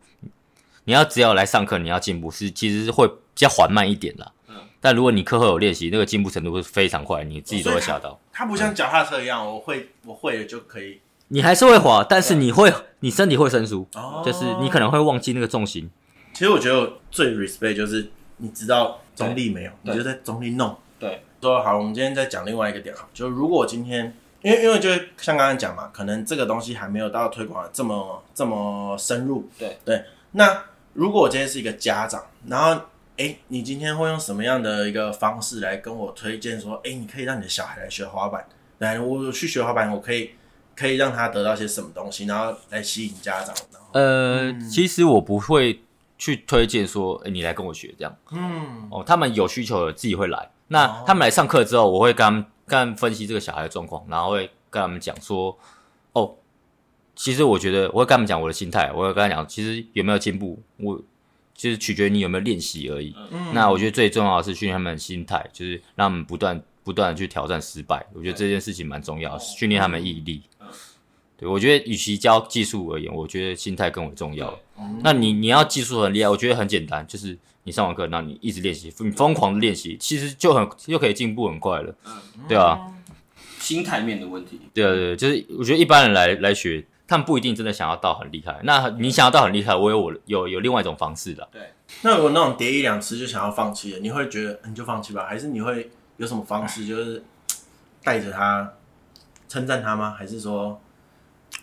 [0.85, 4.31] 你要只要来上课，你要进步是其实是会比较缓慢一点啦。
[4.79, 8.17] 但如果你课后有练习，那个进步程度会非常快，你自己都会吓到。
[8.31, 11.01] 它不像脚踏车一样，我会我会了就可以。
[11.29, 13.85] 你还是会滑，但是你会，你身体会生疏，
[14.23, 15.89] 就是你可能会忘记那个重心。
[16.31, 20.77] 其实我觉得最 respect 就是你知道中立没有，你就在中立弄。
[20.99, 24.15] 对，说好，我们今天再讲另外一个点啊，就如果今天，
[24.47, 29.49] 因为因为就像刚刚讲嘛，可能这个东西还没有到推广这么这么深入。
[29.59, 32.81] 对对，那如果我今天是一个家长，然后。
[33.19, 38.45] 哎，你今天会用什么样的一个方式来跟我推荐说，哎，你可以让你的小孩来学滑板，
[38.77, 40.35] 来我去学滑板，我可以
[40.75, 43.55] 可以让他得到些什么东西，然后来吸引家长。
[43.93, 45.81] 呃，嗯、其实我不会
[46.19, 48.15] 去推荐说，哎，你来跟我学这样。
[48.29, 50.51] 嗯，哦，他们有需求的自己会来。
[50.67, 55.57] 那他们来上课之后，我会跟他们跟他们分析这个小孩的状况，然后会跟他们讲说，
[56.13, 56.35] 哦，
[57.15, 61.01] 其实我觉得我会跟他们讲我的心态，我会跟他讲，其实有没有进步，我。
[61.59, 63.15] 就是取决于你有没有练习而已。
[63.31, 68.05] 嗯，那我觉得最重要的是训练他们的心态，就是让他们不断不断的去挑战失败。
[68.13, 70.43] 我觉得这件事情蛮重要，训练他们毅力。
[70.59, 70.67] 嗯，
[71.35, 74.55] 对，我觉得与其教技术而言，我觉得心态更为重要。
[74.77, 77.35] 嗯，那你你要技术很厉害，我觉得很简单，就是
[77.67, 81.93] 你上完课，然后你一直练习，你疯狂的练习，其实就很又可以进步很快了。
[82.05, 82.13] 嗯，
[82.47, 82.79] 对啊，
[83.59, 84.61] 心态面的问题。
[84.73, 86.83] 对啊，对，就是我觉得一般人来来学。
[87.09, 91.47] 他们不一定真的想要到很厉害，那你想要到很厉害，我有我有有另外一种方式的。
[91.53, 91.61] 对，
[92.01, 97.23] 那如果那种跌一两次就想要放弃了，你会觉得你就放弃吧，还是你会有什么方式，就是
[98.03, 98.73] 带着他
[99.47, 100.15] 称赞他吗？
[100.19, 100.81] 还是说，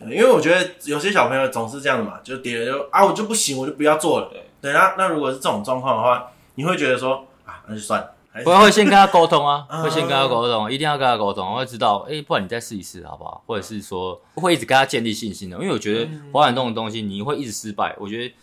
[0.01, 4.31] 因为我觉得有些小朋友总是这样的嘛，就跌了就啊，我就不行，我就不要做了。
[4.33, 8.11] 对，对，那那如果是这种状况的话，你会觉得说啊，那就算了。
[8.46, 13.44] 我会先跟他沟通啊， 会先跟他沟通，一定要跟他沟通，我会知道，哎、欸，不然你再试一试好不好？
[13.46, 18.35] 或者是说，会一直跟他建立信心的，因为我觉得滑板这种东西，你会一直失败，我觉得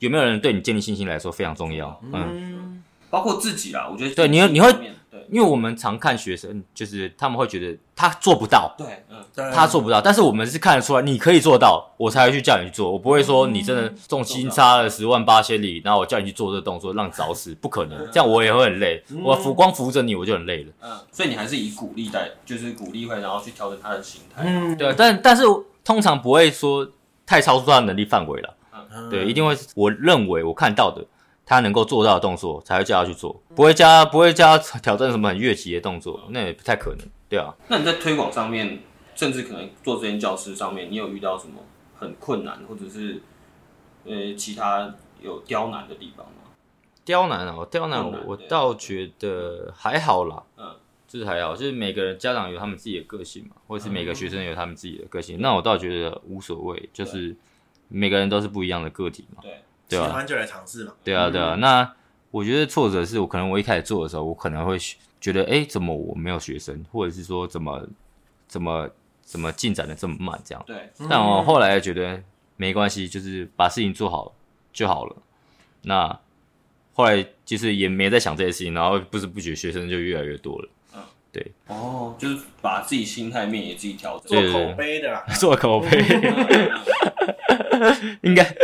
[0.00, 4.70] 有没有人对你建立信心来说非常重要，嗯，嗯包括自己啦，我觉得对你，你会。
[5.28, 25.42] 因为我们常看学生，就是他们会觉得他做不到，对，嗯，他做不到，但是我们是看得出来你可以做到，我才会去叫你去做，我不会说你真的重心差了十万八千里，然后我叫你去做这个动作，让你找死，不可能，这样我也会很累，我扶光扶着你我就很累了，嗯，所以你还是以鼓励带，就是鼓励会，然后去调整他的心态，嗯，对，但但是
[25.84, 26.88] 通常不会说
[27.26, 28.54] 太超出他的能力范围了，
[28.92, 31.04] 嗯，对，一定会，我认为我看到的。
[31.50, 37.52] 他能够做到的动作，才会叫他去做，不会叫他不会叫他挑战什么很越级的动作，那也不太可能，对啊。
[37.66, 38.78] 那你在推广上面，
[39.16, 41.54] 甚至可能做这间教室上面，你有遇到什么
[41.98, 43.20] 很困难，或者是
[44.04, 46.52] 呃其他有刁难的地方吗？
[47.04, 50.76] 刁难啊，刁难我我倒觉得还好啦，嗯，
[51.08, 57.34] 就是还好，就是每个人家长有他们自己的个性嘛，或者是每个学生有他们自己的个性，那我倒觉得无所谓，就是
[57.88, 59.60] 每个人都是不一样的个体嘛，对。
[59.90, 60.92] 喜欢就来尝试嘛。
[61.02, 61.54] 对啊，对啊。
[61.56, 61.92] 那
[62.30, 64.78] 我觉得挫折是我可能我一开始做的时候，我可能会
[65.20, 67.86] 觉得，哎，怎么我没有学生，或者是说怎么
[68.46, 68.88] 怎么
[69.22, 70.64] 怎么进展的这么慢这样。
[70.66, 70.90] 对。
[71.08, 72.22] 但我后来觉得
[72.56, 74.32] 没关系，就是把事情做好
[74.72, 75.16] 就好了。
[75.82, 76.18] 那
[76.92, 80.68] 后来就是也没在想这些事情，然后不知不觉学生就越来越多了。
[80.94, 81.52] 嗯，对。
[81.66, 85.88] 哦，就是把自己心态面也自己调整，做口碑的啦， 做口碑。
[88.22, 88.56] 应该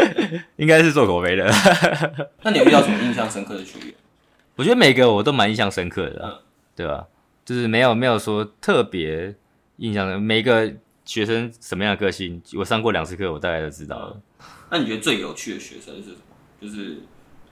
[0.57, 1.47] 应该是做口碑的。
[2.43, 3.95] 那你有遇到什么印象深刻的学员？
[4.57, 6.39] 我觉得每个我都蛮印象深刻的，嗯、
[6.75, 7.07] 对吧？
[7.45, 9.35] 就是没有没有说特别
[9.77, 10.73] 印象的，每个
[11.05, 14.21] 学生什么样的个性，我上过两次课，我大概都知道了。
[14.71, 16.17] 那你觉得最有趣的学生是什么？
[16.61, 17.03] 就是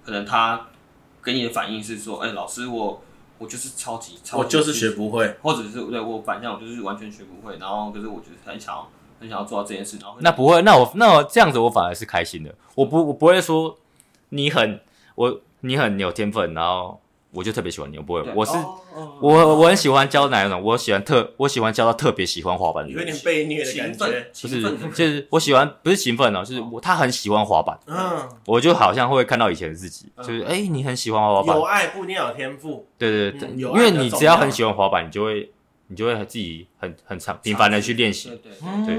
[0.05, 0.67] 可能他
[1.23, 3.03] 给你的反应是说，哎、欸，老师我
[3.39, 8.91] 我就是超级超级，我就是学不会，或者是对我反向我就是完全学不会，然后可是我觉得很想要
[9.25, 13.77] 很想要做到这件事，然后那不会，那我那我这样子我反而是开心的，我不我不会说
[14.29, 14.81] 你很
[15.15, 17.01] 我你很有天分，然后。
[17.37, 18.53] 我就特别喜欢你，我不会，我是
[19.21, 35.51] 我我很喜欢教哪一种，我喜欢特我喜欢教到特别喜欢滑板的人，有点被虐的感觉，不是就是我喜欢不是勤奋哦，就是我他很喜欢滑板，嗯，我就好像会看到以前的自己，就是哎，你很喜欢滑板，有爱不一定要有天赋，对对对，因为你只要很喜欢滑板，你就会
[35.89, 38.31] 你就会自己很很常频繁的去练习，
[38.87, 38.99] 对，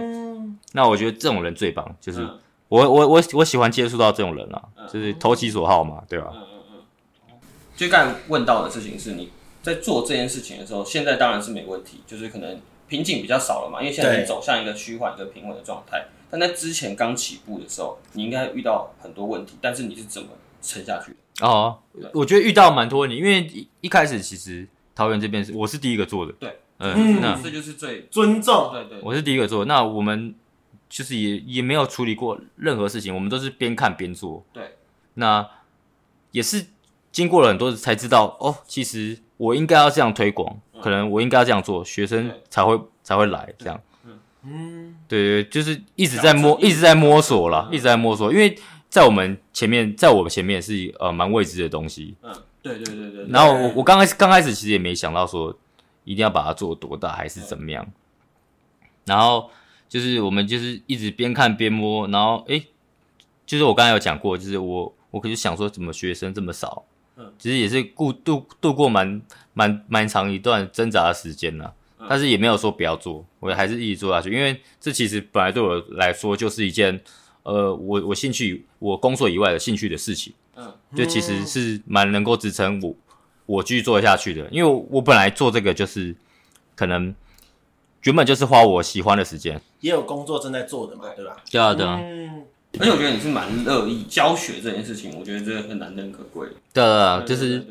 [0.74, 2.22] 那我觉得这种人最棒，就是
[2.68, 6.32] 我我我我喜欢接触到这种人啊，就是投其所好嘛，对吧？
[7.76, 16.06] 就刚才问到的事情是，你在做这件事情的时候，现在当然是没问题，就是可能瓶颈比较少了嘛，因为现在你走向一个趋缓、一个平稳的状态。
[16.30, 20.30] 但在之前刚起步的时候，你应该遇到很多问题，但是你是怎么
[20.62, 21.48] 撑下去的？
[21.48, 21.80] 哦，
[22.14, 30.36] 我觉得遇到蛮多问题，因为一一开始其实桃园这边是我是第一个做的，对，嗯，那这就是最尊重，对，对对，我是第一个做，那我们
[30.90, 34.76] 就是也也没有处理过任何事情，我们都是边看边做，对，
[35.16, 35.48] 那
[36.32, 36.68] 也是。
[37.16, 43.82] 经过了很多才知道哦，其实我应该要这样推广，嗯、可能我应该要这样做，学生才会才会来这样。
[44.44, 48.34] 嗯，对对，就是一直在摸，一直在摸索啦，一直在摸索。
[48.34, 48.54] 因为
[48.90, 52.16] 在我们前面，在我们前面是呃蛮未知的东西。
[52.22, 53.26] 嗯，对对对对。
[53.30, 55.58] 然后我我刚开始刚开始其实也没想到说
[56.06, 57.86] 一定要把它做多大还是怎么样。
[59.04, 59.52] 然后
[59.90, 62.66] 就是我们就是一直边看边摸，然后诶，
[63.46, 66.86] 就是我刚才有讲过，就是我我可是想说怎么学生这么少。
[67.18, 69.22] 嗯，其实也是过度度过蛮
[69.54, 77.00] 蛮蛮长一段挣扎的时间了，嗯、但是也没有说不要做，我还是一直做下去，因为这其实本来对我来说就是一件，
[77.44, 82.94] 呃，我我兴趣我工作以外的兴趣的事情，嗯，就其实是蛮能够支撑我
[83.46, 86.16] 我继续做下去的，因为我，本来做这个就是
[86.76, 87.14] 可能
[88.04, 91.38] 原本就是花我喜欢的时间，也有工作正在做的嘛，对吧？
[91.52, 92.00] 对啊，对啊。
[92.02, 92.44] 嗯
[92.78, 96.46] 而且我觉得你是蛮乐意教学这件事情，我觉得这个很难能可贵。
[96.74, 97.66] 对啊，就是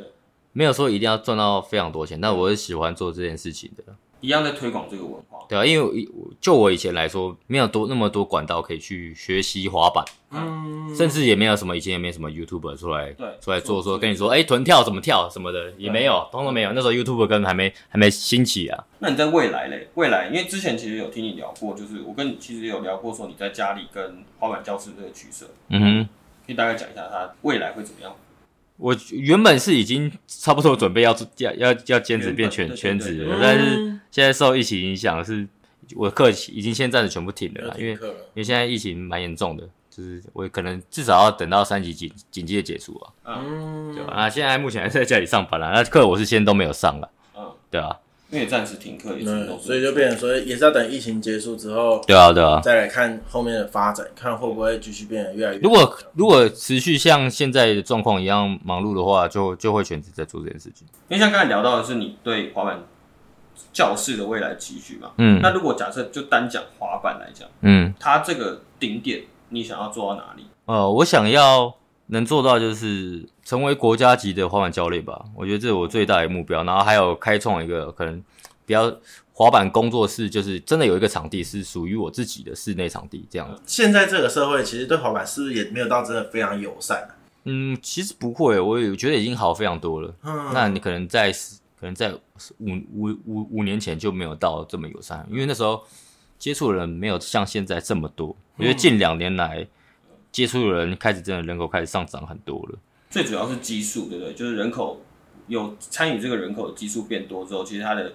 [0.53, 3.95] 没有说一定要赚到非常多钱，但我是喜欢做这件事情的。
[4.25, 5.45] 一样在推广这个文化。
[5.47, 6.09] 对啊，因为
[6.41, 16.73] 就我以前来说，没有多那么多管道可以去学习滑板，嗯，甚至也没有什么以前也没什么 YouTuber 出来对出来做说跟你说，哎，臀跳怎么跳什么的也没有，通通没有。
[16.73, 18.85] 那时候 YouTuber 根本还没还没兴起啊。
[19.01, 19.89] 那你在未来嘞？
[19.95, 26.09] 未来，因为之前其实有听你聊过，就是我跟你其实有聊过说你在家里跟滑板教室这个取舍，嗯哼，
[26.47, 28.15] 可以大概讲一下它未来会怎么样？
[28.77, 33.77] 我原本是已经差不多准备要要要要兼职变全全职了，但是
[34.11, 35.47] 现在受疫情影响，是
[35.95, 37.99] 我的课已经现在暂时全部停了啦，因为因
[38.35, 44.13] 为现在疫情蛮严重的，就是我可能至少要等到三级警警戒结束啊，嗯，对吧？
[44.17, 47.97] 那现在目前还是在家里上班啦，那课我是先都没有上了，嗯，对啊。
[48.35, 55.61] 因为暂时停课，嗯，所以就变成说也是要等疫情结束之后，对啊，对啊，再来看后面的发展，看会不会继续变得越来越。
[55.61, 60.85] 如果如果持续像现在的状况一样忙碌的话，就就会全职在做这件事情。
[61.09, 62.83] 因为像刚才聊到的是你对滑板
[63.73, 70.45] 教室的未来期许嘛，嗯，那如果假设就单讲滑板来讲，嗯，它这个顶点你想要做到哪里？
[70.67, 71.73] 呃，我想要
[72.07, 73.25] 能做到就是。
[73.45, 76.65] 成为国家级的滑板教练吧，我觉得这是我最大的目标。
[76.65, 78.19] 然后还有开创一个可能
[78.65, 78.91] 比较
[79.35, 83.47] 滑板工作室，就是真的有一个场地是属于我自己的室内场地这样。
[83.67, 87.09] 现在这个社会其实对滑板是不是也没有到真的非常友善啊？
[87.45, 90.15] 嗯，其实不会，我也觉得已经好非常多了。
[90.23, 91.31] 嗯，那你可能在
[91.79, 92.15] 可能在
[92.59, 95.85] 五五五五年前就没有到这么友善，因为那时候
[96.39, 98.35] 接触的人没有像现在这么多。
[98.57, 99.67] 我觉得近两年来
[100.35, 102.79] 接触的人开始真的人口开始上涨很多了。
[103.09, 104.35] 最主要是基数，对不对？
[104.35, 105.01] 就是人口
[105.47, 108.15] 有参与这个人口的基数变多之后，其实它的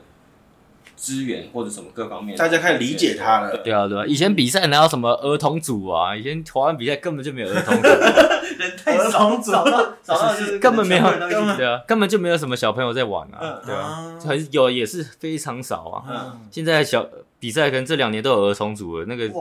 [0.97, 3.55] 资源或者什么各方面，大家开始理解它了。
[3.63, 4.05] 对啊，对啊。
[4.05, 6.13] 以前比赛哪有什么儿童组啊？
[6.13, 7.87] 以前滑板比赛根本就没有儿童组，
[8.59, 11.03] 人太少，少到少到就是根本没有，
[11.55, 16.37] 对啊，根本就没有什么小朋友在玩啊，对啊，很有也是非常少啊。
[16.51, 17.07] 现在小
[17.39, 19.31] 比赛可能这两年都有儿童组了，那个，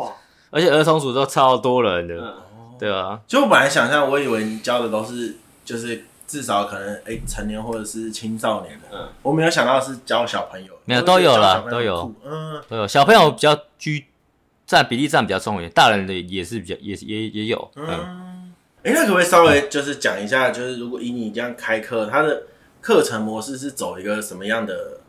[0.51, 2.37] 而且儿童组都超多人的，
[2.79, 3.21] 对啊。
[3.27, 5.37] 就我本来想象，我以为你教的都是。
[5.69, 12.89] 就是至少可能哎、欸，成年或者是青少年的，嗯，我没有想到是教小朋友，没有都有了，都有，嗯，都有。
[12.89, 14.07] 小朋友比较居
[14.67, 17.87] 占比例占比较重一点，大人的也是比较也也也有，嗯。
[17.87, 22.45] 哎、嗯欸，那可不可以稍微就是讲一下，就是如果以你这样开课，他的
[22.81, 25.01] 课程模式是走一个什么样的，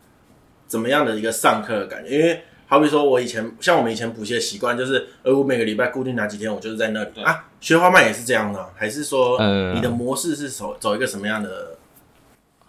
[0.67, 2.09] 怎么样的一个上课的感觉？
[2.09, 7.45] 因为好比说，我以前像我们以前补习的习惯，就是呃，我每个礼拜固定哪几天，我就是在那里啊。
[7.59, 9.39] 学花漫也是这样的，还是说
[9.73, 11.75] 你的模式是走走一个什么样的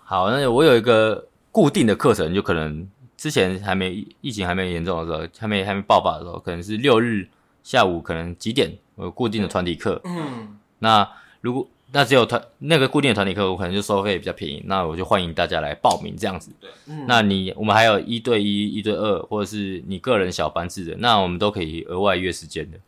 [0.03, 7.29] 好，那我有一个固定的课程，就可能之前还没疫情还没严重的时候，还没还没爆发的时候，可能是六日
[7.63, 10.01] 下午可能几点，我有固定的团体课。
[10.05, 11.07] 嗯，那
[11.43, 16.53] 如果那只有团那个固定的团体课，我可能就收费比较便宜，那我就欢迎大家来报名这样子。
[16.61, 16.71] 对，
[17.07, 22.79] 那你我们还有一对一、一对二，或者是你个人小班制的，那我们都可以额外约时间的。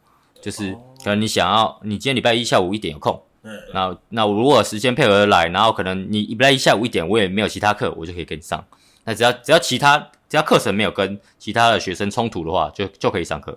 [0.41, 0.73] 就是
[1.05, 8.65] 可能你想要，你今天礼拜一下午一点有空，对，那那我如果时间配合来，然后可能你礼拜一下午一点我也没有其他课，我就可以跟你上。
[9.05, 13.57] 那只要只要其他只要课程没有跟其他的学生冲突的话，就就可以上课。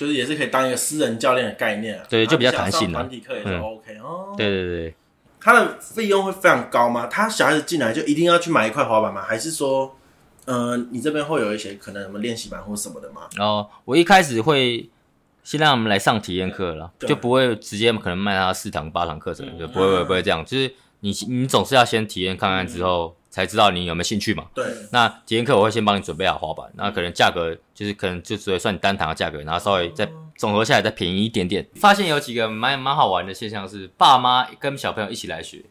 [0.00, 3.00] 就是也是可以当一个私人教练的概念啊，对，就比较弹性了。
[3.00, 4.34] 团体课也是 OK、嗯、哦。
[4.34, 4.94] 对对对，
[5.38, 7.06] 他的费用会非常高吗？
[7.06, 9.20] 他小孩子进来就一定要去买一块滑板吗？
[9.20, 9.94] 还是说，
[10.46, 13.28] 呃，你这边会有一些可能什么练习板或什么的吗？
[13.36, 14.88] 哦，我一开始会
[15.44, 20.42] 先让他们来上体验课了，就不会直接可能卖他四堂八堂课程，就不会不会不会这样。
[20.42, 23.14] 就是你你总是要先体验看看之后。
[23.30, 24.46] 嗯才知道你有没有兴趣嘛？
[24.52, 24.66] 对。
[24.90, 31.64] 那体验课我会先帮你准备好滑板，那可能价格就是可能就只会算你单堂的价格，然后稍微再总合下来再便宜一点点。
[31.76, 35.62] 发现有几个蛮蛮好玩的现象是，爸妈跟小朋友一起来学。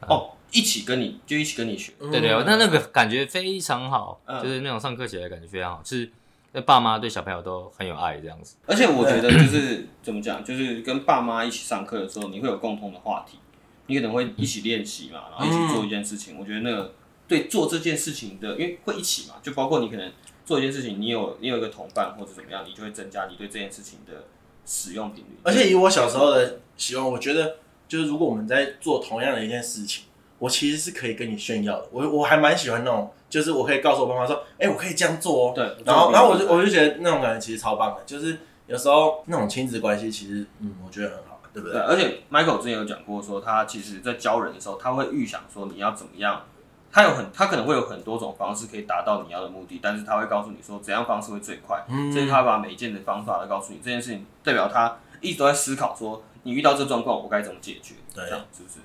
[0.00, 1.92] 哦，一起跟你就一起跟你学。
[2.00, 6.10] 对对，那那个感觉非常好，就是那种上课起来感觉非常好，是
[6.50, 8.56] 那爸妈对小朋友都很有爱这样子。
[8.66, 13.38] 而且我觉得就是 怎么讲，就是跟爸妈一起上课的时候，你会有共同的话题。
[13.86, 16.36] 你可能会一起练习嘛，然后一起做一件事情。
[16.36, 16.94] 嗯、我觉得那个
[17.28, 20.12] 对做这件事情的，因为会一起嘛，就包括你可能
[20.44, 24.24] 做一件事情，你有你有一个同伴或者怎么样，你就会增加你对这件事情的
[24.64, 25.38] 使用频率。
[25.42, 27.56] 而且以我小时候的习惯，我觉得
[27.88, 30.04] 就是如果我们在做同样的一件事情，
[30.38, 31.88] 我其实是可以跟你炫耀的。
[31.90, 35.52] 我我还蛮喜欢那种，就是我可以告诉我爸妈说，哎、欸，我可以这样做哦。
[35.54, 41.33] 对，然后然后我就我就觉得那种感觉其实超棒的，就是有时候那种亲子关系其实嗯，我觉得很好。
[41.54, 41.78] 对不对？
[41.78, 46.42] 对，而且 Michael 之前有讲过，说他其实在教人的时候，他会预想说你要怎么样，
[46.90, 58.80] 他有很他可能会有很多种方式可以达到你要的目的，但是他会告诉你说怎样方式会最快，嗯，所以他把每一件的方法来告诉你，这件事情代表他一直都在思考说你遇到这状况我该怎么解决，对，这样是不是？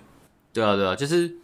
[0.53, 1.36] 对啊，对啊，就是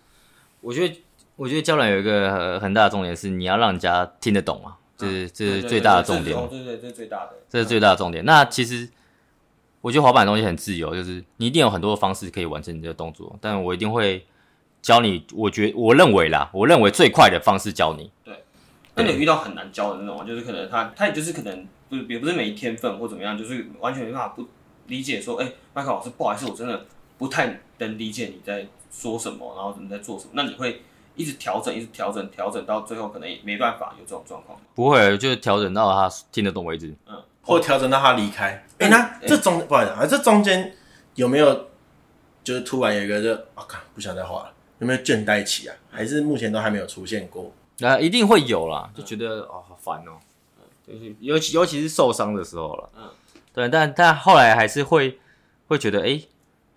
[0.62, 1.04] 我觉得
[1.36, 8.24] 我觉得教人有一个很大的重点是你要让人家听得懂嘛，就是这是最大的重点，对对，这是最大的，这是最大的重点。
[8.24, 8.88] 那其实。
[9.86, 14.26] 我觉得滑板的东西很自由，就是你一定有很多的方式可以完成你这个动作，但我一定会
[14.82, 15.24] 教你。
[15.32, 18.10] 我觉我认为啦，我认为最快的方式教你。
[18.24, 18.34] 对，
[18.96, 24.48] 那你有遇到很难教的那种，就是可能他他也就是可能不也不是没天分或怎么样，就是完全没办法不
[24.88, 26.84] 理解说，哎、欸，麦克老师，不好意思，我真的
[27.20, 30.32] 不太能理解你在说什么，然后你在做什么。
[30.34, 30.82] 那你会
[31.14, 34.60] 一直调整，一直调整，调整到最后可能也没办法有这种状况。
[34.74, 36.92] 不会，就是调整到他听得懂为止。
[37.06, 37.22] 嗯。
[37.46, 40.74] 或调整到他离开，哎、欸，那这中、欸、不好意思啊，这中间
[41.14, 41.68] 有没有
[42.44, 45.76] 就是突然有一个就啊，看，不想再画了，有没有倦怠期啊？
[45.92, 47.54] 还是目前都还没有出现过？
[47.80, 50.18] 那一定会有啦，就觉得哦，好烦哦，
[50.88, 53.10] 就是尤其尤其是受伤的时候了，嗯，
[53.54, 55.20] 对，但但后来还是会
[55.68, 56.28] 会觉得哎、欸，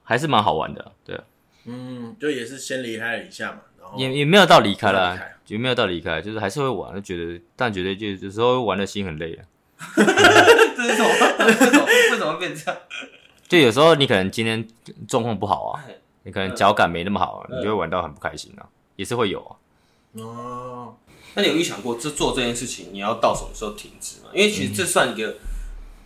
[0.04, 1.18] 还是蛮好玩的，对，
[1.64, 9.44] 嗯，就也是先离开了一下嘛，然后也也没有到离开了，也没有到离开，就是还是会玩，就觉得但觉得就有时候玩的心很累啊。
[9.96, 11.46] 这是什么？
[11.46, 11.84] 为什么？
[11.84, 12.80] 为什么会变这样？
[13.48, 14.66] 就有时候你可能今天
[15.06, 15.84] 状况不好啊，
[16.24, 19.56] 你可能脚感没那么好，啊，你就会玩到很不开心啊，也是会有啊。
[20.12, 20.94] 哦，
[21.34, 24.28] 那你有预想过这做这件事情你要到什么时候停止吗？
[24.34, 25.36] 因为其实这算一个，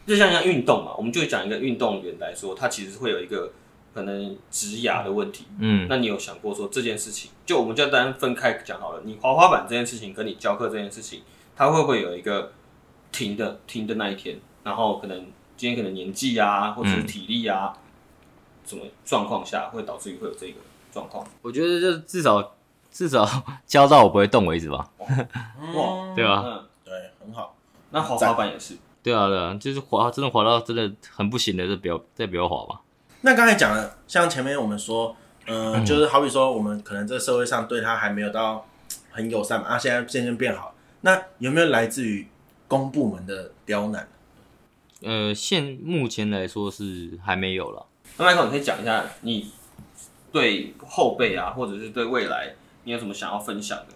[0.06, 3.50] 就像像运动嘛，我们就讲一个运动员来说，他其实会有一个
[3.92, 5.46] 可能职涯的问题。
[5.58, 11.22] 嗯，那你有想过说这件事情，就我们就单分开讲好了，你滑滑板这件事情跟你教课这件事情，
[11.56, 12.52] 它会不会有一个？
[13.12, 17.78] 停的停的那一天，然后可能今天可能年纪啊，或者是体力啊，嗯、
[18.66, 20.54] 什么状况下会导致于会有这个
[20.90, 21.24] 状况？
[21.42, 22.54] 我觉得就至少
[22.90, 23.24] 至少
[23.66, 24.90] 教到我不会动为止吧。
[24.98, 26.42] 哇， 对吧？
[26.44, 27.54] 嗯，对，很好。
[27.90, 28.76] 那滑滑板也是。
[29.02, 32.80] 对啊，对啊，就是滑真的滑到真的很不行的，就不要再不要滑吧。
[33.20, 35.14] 那刚才讲了，像前面我们说，
[35.46, 38.66] 呃、嗯，就是好比说，我们可能这个社会上对他还没有到
[39.10, 40.74] 很友善嘛，啊，现在渐渐变好。
[41.02, 42.26] 那有没有来自于？
[42.72, 44.08] 公部门的刁难，
[45.02, 47.86] 呃，现目前来说是还没有了。
[48.16, 49.50] 那麦克，你可以讲一下你
[50.32, 52.54] 对后辈啊，或者是对未来，
[52.84, 53.88] 你有什么想要分享的？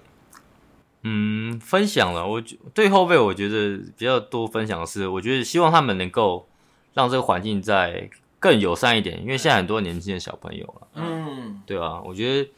[1.05, 2.29] 嗯，分享了。
[2.29, 2.43] 我
[2.75, 6.47] 对后辈，我觉得比较多分享的是，我觉得希望他们能够
[6.93, 12.51] 让这个环境再更友善一点，因为现在很多年轻的小朋友了，嗯，对啊，我觉得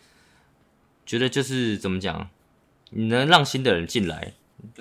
[1.07, 2.29] 觉得就是怎么讲，
[2.91, 4.33] 你能让新的人进来。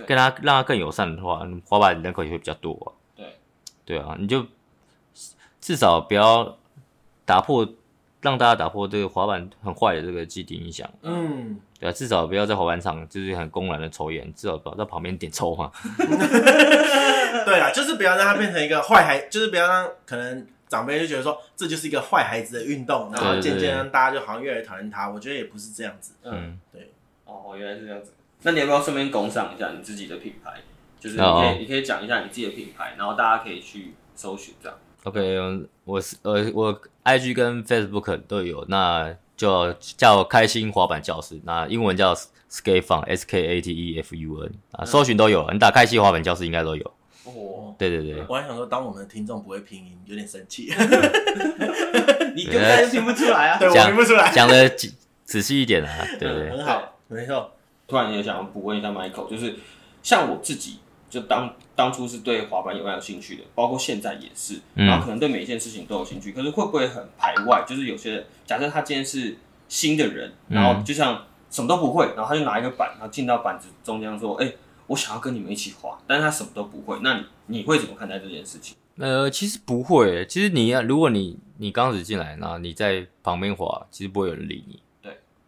[0.05, 2.87] 跟他让他更友善的话，滑板人口也会比较多啊。
[3.15, 3.25] 对，
[3.85, 4.45] 对啊，你就
[5.59, 6.57] 至少不要
[7.25, 7.67] 打破
[8.21, 10.89] 让大家打破这个滑板很坏的这个既定印象。
[11.01, 15.71] 嗯，对啊，至少不要在滑板场就是很公然的抽烟，至少不要在旁边点抽嘛。
[17.45, 25.09] 对啊，就是不要让他变成一个坏孩，就是不要让可能长辈就觉得说这就是一个坏孩子的运动，然后渐渐让大家就好像越来越讨厌他。
[25.09, 26.13] 我觉得也不是这样子。
[26.23, 26.91] 嗯，对。
[27.25, 28.13] 哦，原来是这样子。
[28.43, 30.53] 那你要不要顺便工商一下你自己的品牌？
[30.99, 31.57] 就是你可以，oh.
[31.59, 34.77] 你可以讲一下你自己的品牌，然后大家可以去搜寻这样。
[35.03, 35.37] OK，
[35.85, 46.85] 我是呃我 IG 跟 Facebook 都有，那就叫开心滑板教室，那英文叫 Skate Fun，S K A T E F U N 啊，搜寻都有，你打开心滑板教室应该都有。
[47.25, 47.77] 哦，oh.
[47.77, 48.23] 对对对。
[48.27, 50.73] 我还想说，当我们的听众不会拼音，有点生气。
[52.35, 53.59] 你根本就听不出来啊！
[53.59, 54.31] 对，我听不出来。
[54.31, 54.89] 讲的仔
[55.23, 56.51] 仔细一点啊，对对，对。
[56.51, 57.51] 很好，没错。
[57.87, 59.55] 突然也想要补问一下 Michael，就是
[60.03, 60.79] 像我自己。
[61.09, 67.63] 就当当初是对滑板有蛮有兴趣的，包括现在也是，然后可能对每一件事情都有兴趣，可是会不会很排外？
[67.65, 69.37] 就是有些人假设他今天是
[69.69, 74.57] 新的人，然后就像什么都不会，然后他就拿一个板，然后进到板子中间说：“哎、欸，
[74.87, 78.75] 我想要跟你们一起滑。”但是他什么都不会，那你你会怎么看待这件事情？
[78.97, 84.81] 呃，其实不会，其实你要如果你你刚开始进来，然后你在旁边滑，其实不会有人理你。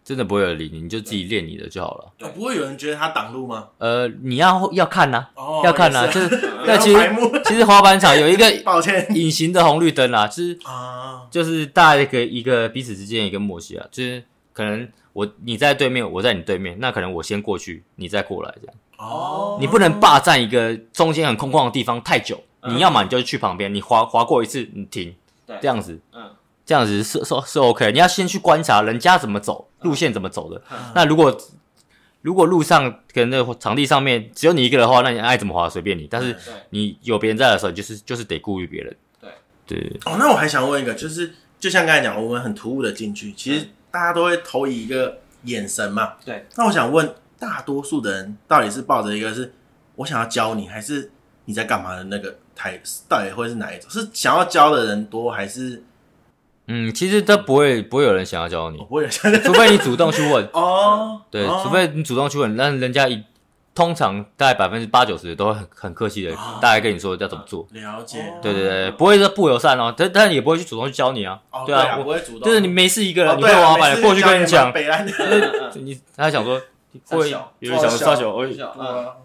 [0.10, 2.12] 真的不会有人理你，你就自己练你的就好了。
[2.18, 3.68] 对不会有人觉得他挡路吗？
[3.78, 7.00] 呃，你要要看呐、啊，哦、要看呐、就是 那其实
[7.46, 9.06] 其实滑板场有一个 抱歉。
[9.14, 18.76] 隐形的红绿灯啊，就是啊，就是大家一个一个彼此之间一个默契啊，就是可能我你在对面，我在你对面，那可能我先过去，你再过来这样。
[18.98, 25.14] 哦，你不能霸占一个中间很空旷的地方太久，嗯、你要么你就去旁边，你滑滑过一次你停，
[25.46, 26.24] 对，这样子，嗯。
[26.70, 30.62] 这样子是是是 OK，你要先去观察人家怎么走，路线怎么走的。
[30.94, 31.36] 那如果
[32.22, 36.06] 如果路上可能那个场地上面只有你一个人的话，那你爱怎么滑随便你。
[36.06, 36.38] 但是
[36.70, 38.96] 你有别人在的时候，就是就是得顾虑别人。
[39.20, 39.32] 对
[39.66, 40.00] 对。
[40.06, 46.18] 哦，那我还想问一个，就是就像刚才讲，我们很突兀的进去，其实大家都会投以一个眼神嘛。
[46.24, 46.46] 对。
[46.56, 49.52] 那我想问，大多数的人到底是抱着一个是
[49.96, 51.12] 我想要教你，还是
[51.46, 53.90] 你在干嘛的那个态，到底会是哪一种？
[53.90, 55.82] 是想要教的人多，还是？
[56.72, 61.20] 嗯，其实都不会，不会有人想要教你，不会有人，除非你主动去问 哦。
[61.32, 63.24] 对，除非你主动去问，那人家一
[63.74, 67.68] 通常大概百分之八九十都会很很客气的，大概跟你说要怎么做。
[67.72, 68.24] 了解。
[68.42, 71.40] 对对对，不会说不友善哦，但但也不会去主动去教你啊。
[71.66, 72.42] 对啊，不会主动。
[72.42, 74.72] 就是你没事一个人，你会滑板过去跟你讲，
[75.76, 76.62] 你他想说
[77.10, 78.32] 会有人想撒小，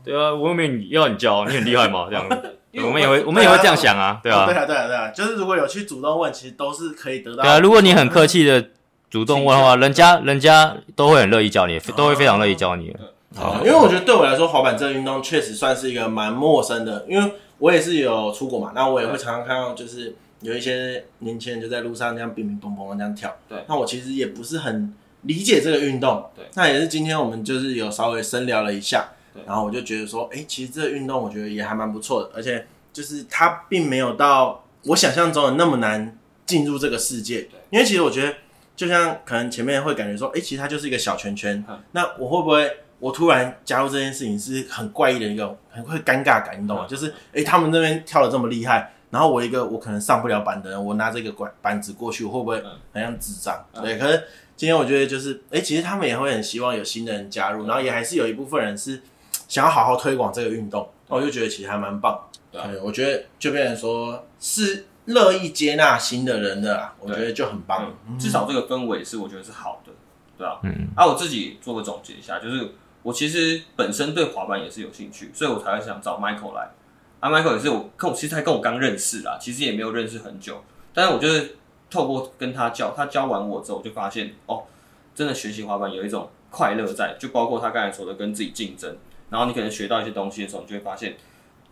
[0.02, 2.06] 对啊，我又没你要你教，你很厉害吗？
[2.08, 2.26] 这样。
[2.82, 4.46] 我们也会，我们也会这样想啊，对啊？
[4.46, 7.42] 对啊，对啊，对啊，就是如果有去主动问，其实都是可以得到。
[7.42, 8.70] 对啊，如果你很客气的
[9.10, 12.94] 主动问的话，人家人家都会很乐意教你，都会非常乐意教你。
[13.36, 23.34] 好，因为我觉得对我来说，滑板这个运动确实算是一个蛮陌生的，因为我也是有出国嘛，那我也会常常看到，就是有一些年轻人就在路上这样乒乒乓乓这样跳。
[23.48, 26.26] 对，那我其实也不是很理解这个运动。
[26.36, 29.08] 对，那也是今天我们就是有稍微深聊了一下。
[29.46, 36.16] 然后我就觉得说，哎，其实这个运动我觉得也还蛮不错的，而且就是它并没有到我想象中的那么难
[36.46, 37.42] 进入这个世界。
[37.42, 38.34] 对，因为其实我觉得，
[38.76, 41.64] 就像可能前面会感觉说，哎，其实它就是一个小圈圈。
[41.68, 42.70] 嗯、那我会不会
[43.00, 46.86] 我突然加入这件事情是很怪异的一个很会尴尬感，你懂吗？
[46.86, 52.62] 嗯、就是哎，他们那边跳的这么厉害，然后我一个我可能上不了板的人，我拿这个板板子过去，我会不会
[52.92, 53.64] 很像智障？
[53.72, 54.22] 嗯、对，可是
[54.56, 59.02] 今天我觉得就是，哎，其实他们也会很希望有新的人加入，然后也还是有一部分人是。
[59.48, 62.20] 想要好好推广这个运动，我就觉得其实还蛮棒。
[62.50, 67.92] 对，我觉得就变成说是乐意接纳新的人的，我觉得就很棒。
[68.18, 69.92] 至少这个氛围是我觉得是好的，
[70.38, 70.58] 对啊。
[70.62, 70.88] 嗯。
[70.94, 72.72] 啊，我自己做个总结一下，就是
[73.02, 76.70] 我其实本身对滑板也是有兴趣，所以我才会想找 Michael 来。
[77.18, 81.56] 啊，Michael 也是我跟我其实他跟我刚认识啦，其实也没有认识很久，但是我就是
[81.90, 84.62] 透过跟他教，他教完我之后，我就发现哦，
[85.14, 88.96] 真的学习滑板有一种快乐在，就包括他刚才说的跟自己竞争。
[89.34, 91.12] 然后你可能学到一些东西的时候，你就会发现，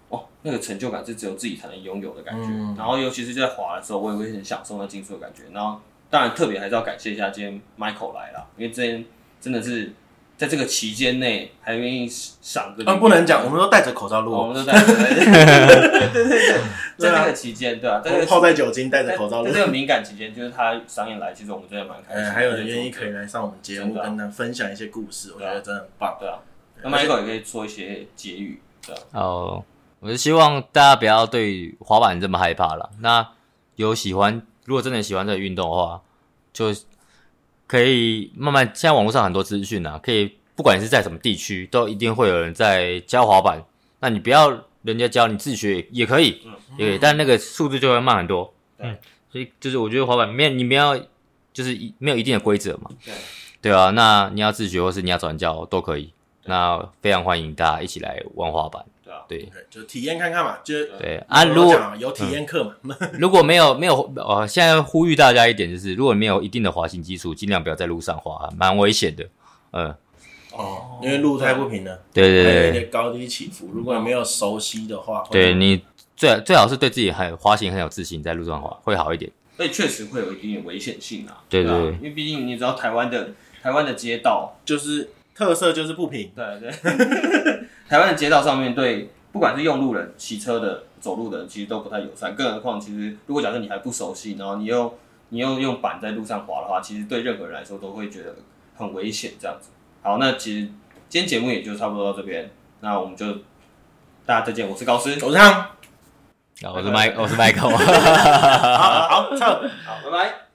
[0.08, 2.48] 哦，那个成就感是只有自己才能拥有的感觉。
[2.48, 5.44] 嗯、然后尤其是在滑的时候，我也会很享受那竞速的感觉。
[5.52, 9.04] 然后当然特别还是要感谢一下今天 Michael 来了，因为今天
[9.40, 9.92] 真的是
[10.36, 12.82] 在这个期间内还愿意赏个。
[12.84, 14.86] 啊，不能讲，我们都戴着口罩录，我们都戴着。
[16.12, 16.58] 对对对，
[16.98, 19.46] 在这个期间，对啊，在泡在酒精，戴着口罩录。
[19.46, 22.24] 在这个敏感期间，就是他商演来，其实我们真的蛮开心。
[22.24, 26.16] 还有人愿意可以来上我们节目，跟他分享一些故事，我觉得真的很棒。
[26.18, 26.36] 对啊。
[26.82, 29.64] 那 Michael 也可以做一些结语，对哦，
[30.00, 32.90] 我是希望大家不要对滑板这么害怕了。
[33.00, 33.26] 那
[33.76, 36.02] 有喜欢，如果真的喜欢这个运动的话，
[36.52, 36.74] 就
[37.66, 38.66] 可以慢慢。
[38.74, 43.64] 现在网络上很多资讯啊，可以不管你是在什么地区，都一定会有人在教滑板。
[44.00, 44.50] 那你不要
[44.82, 48.52] 人家教，你自己学也可以，嗯、也可以，但那个速度就会慢很多。
[48.78, 48.98] 嗯，
[49.30, 50.98] 所以就是我觉得滑板没有，你不要
[51.52, 52.90] 就是一没有一定的规则嘛。
[53.04, 53.14] 对，
[53.62, 56.12] 对啊，那你要自学或是你要转教都可以。
[56.44, 58.84] 那非常欢迎大家一起来玩滑板。
[59.04, 60.58] 对啊，对，就体验看看嘛。
[60.64, 69.28] 就对啊，如果有体验课嘛，如果没有没有呃，现在呼吁大家一点就是，如果没有一定的滑行基础，尽量不要在路上滑，蛮危险的。
[69.72, 69.94] 嗯。
[70.54, 73.70] 哦，因为路太不平了，对对对，有一点高低起伏。
[73.72, 75.82] 如果你没有熟悉的话，对你
[76.14, 79.32] 最最好是对自己很滑行很有自信，在路上滑会好一点。
[79.56, 81.42] 所以确实会有一定的危险性啊。
[81.48, 83.30] 对对，因为毕竟你知道台湾的
[83.62, 86.30] 台湾的街道就是特色就是不平。
[86.34, 86.70] 对对，
[87.88, 92.34] 台湾的街道上面对不管是用路人、骑车的、走路的人，其实都不太友善。
[92.34, 94.98] 更何况，其实如果假设你还不熟悉，然后你又
[95.30, 98.34] 你又用板在路上滑的话，其实对任何人来说都会觉得
[98.76, 99.70] 很危险这样子。
[100.02, 100.66] 好，那其实
[101.08, 103.26] 今天节目也就差不多到这边，那我们就
[104.26, 104.68] 大家再见。
[104.68, 105.66] 我是高斯，我是汤，
[106.74, 109.60] 我是麦，我是麦克，好好，好，好，
[110.04, 110.51] 拜拜。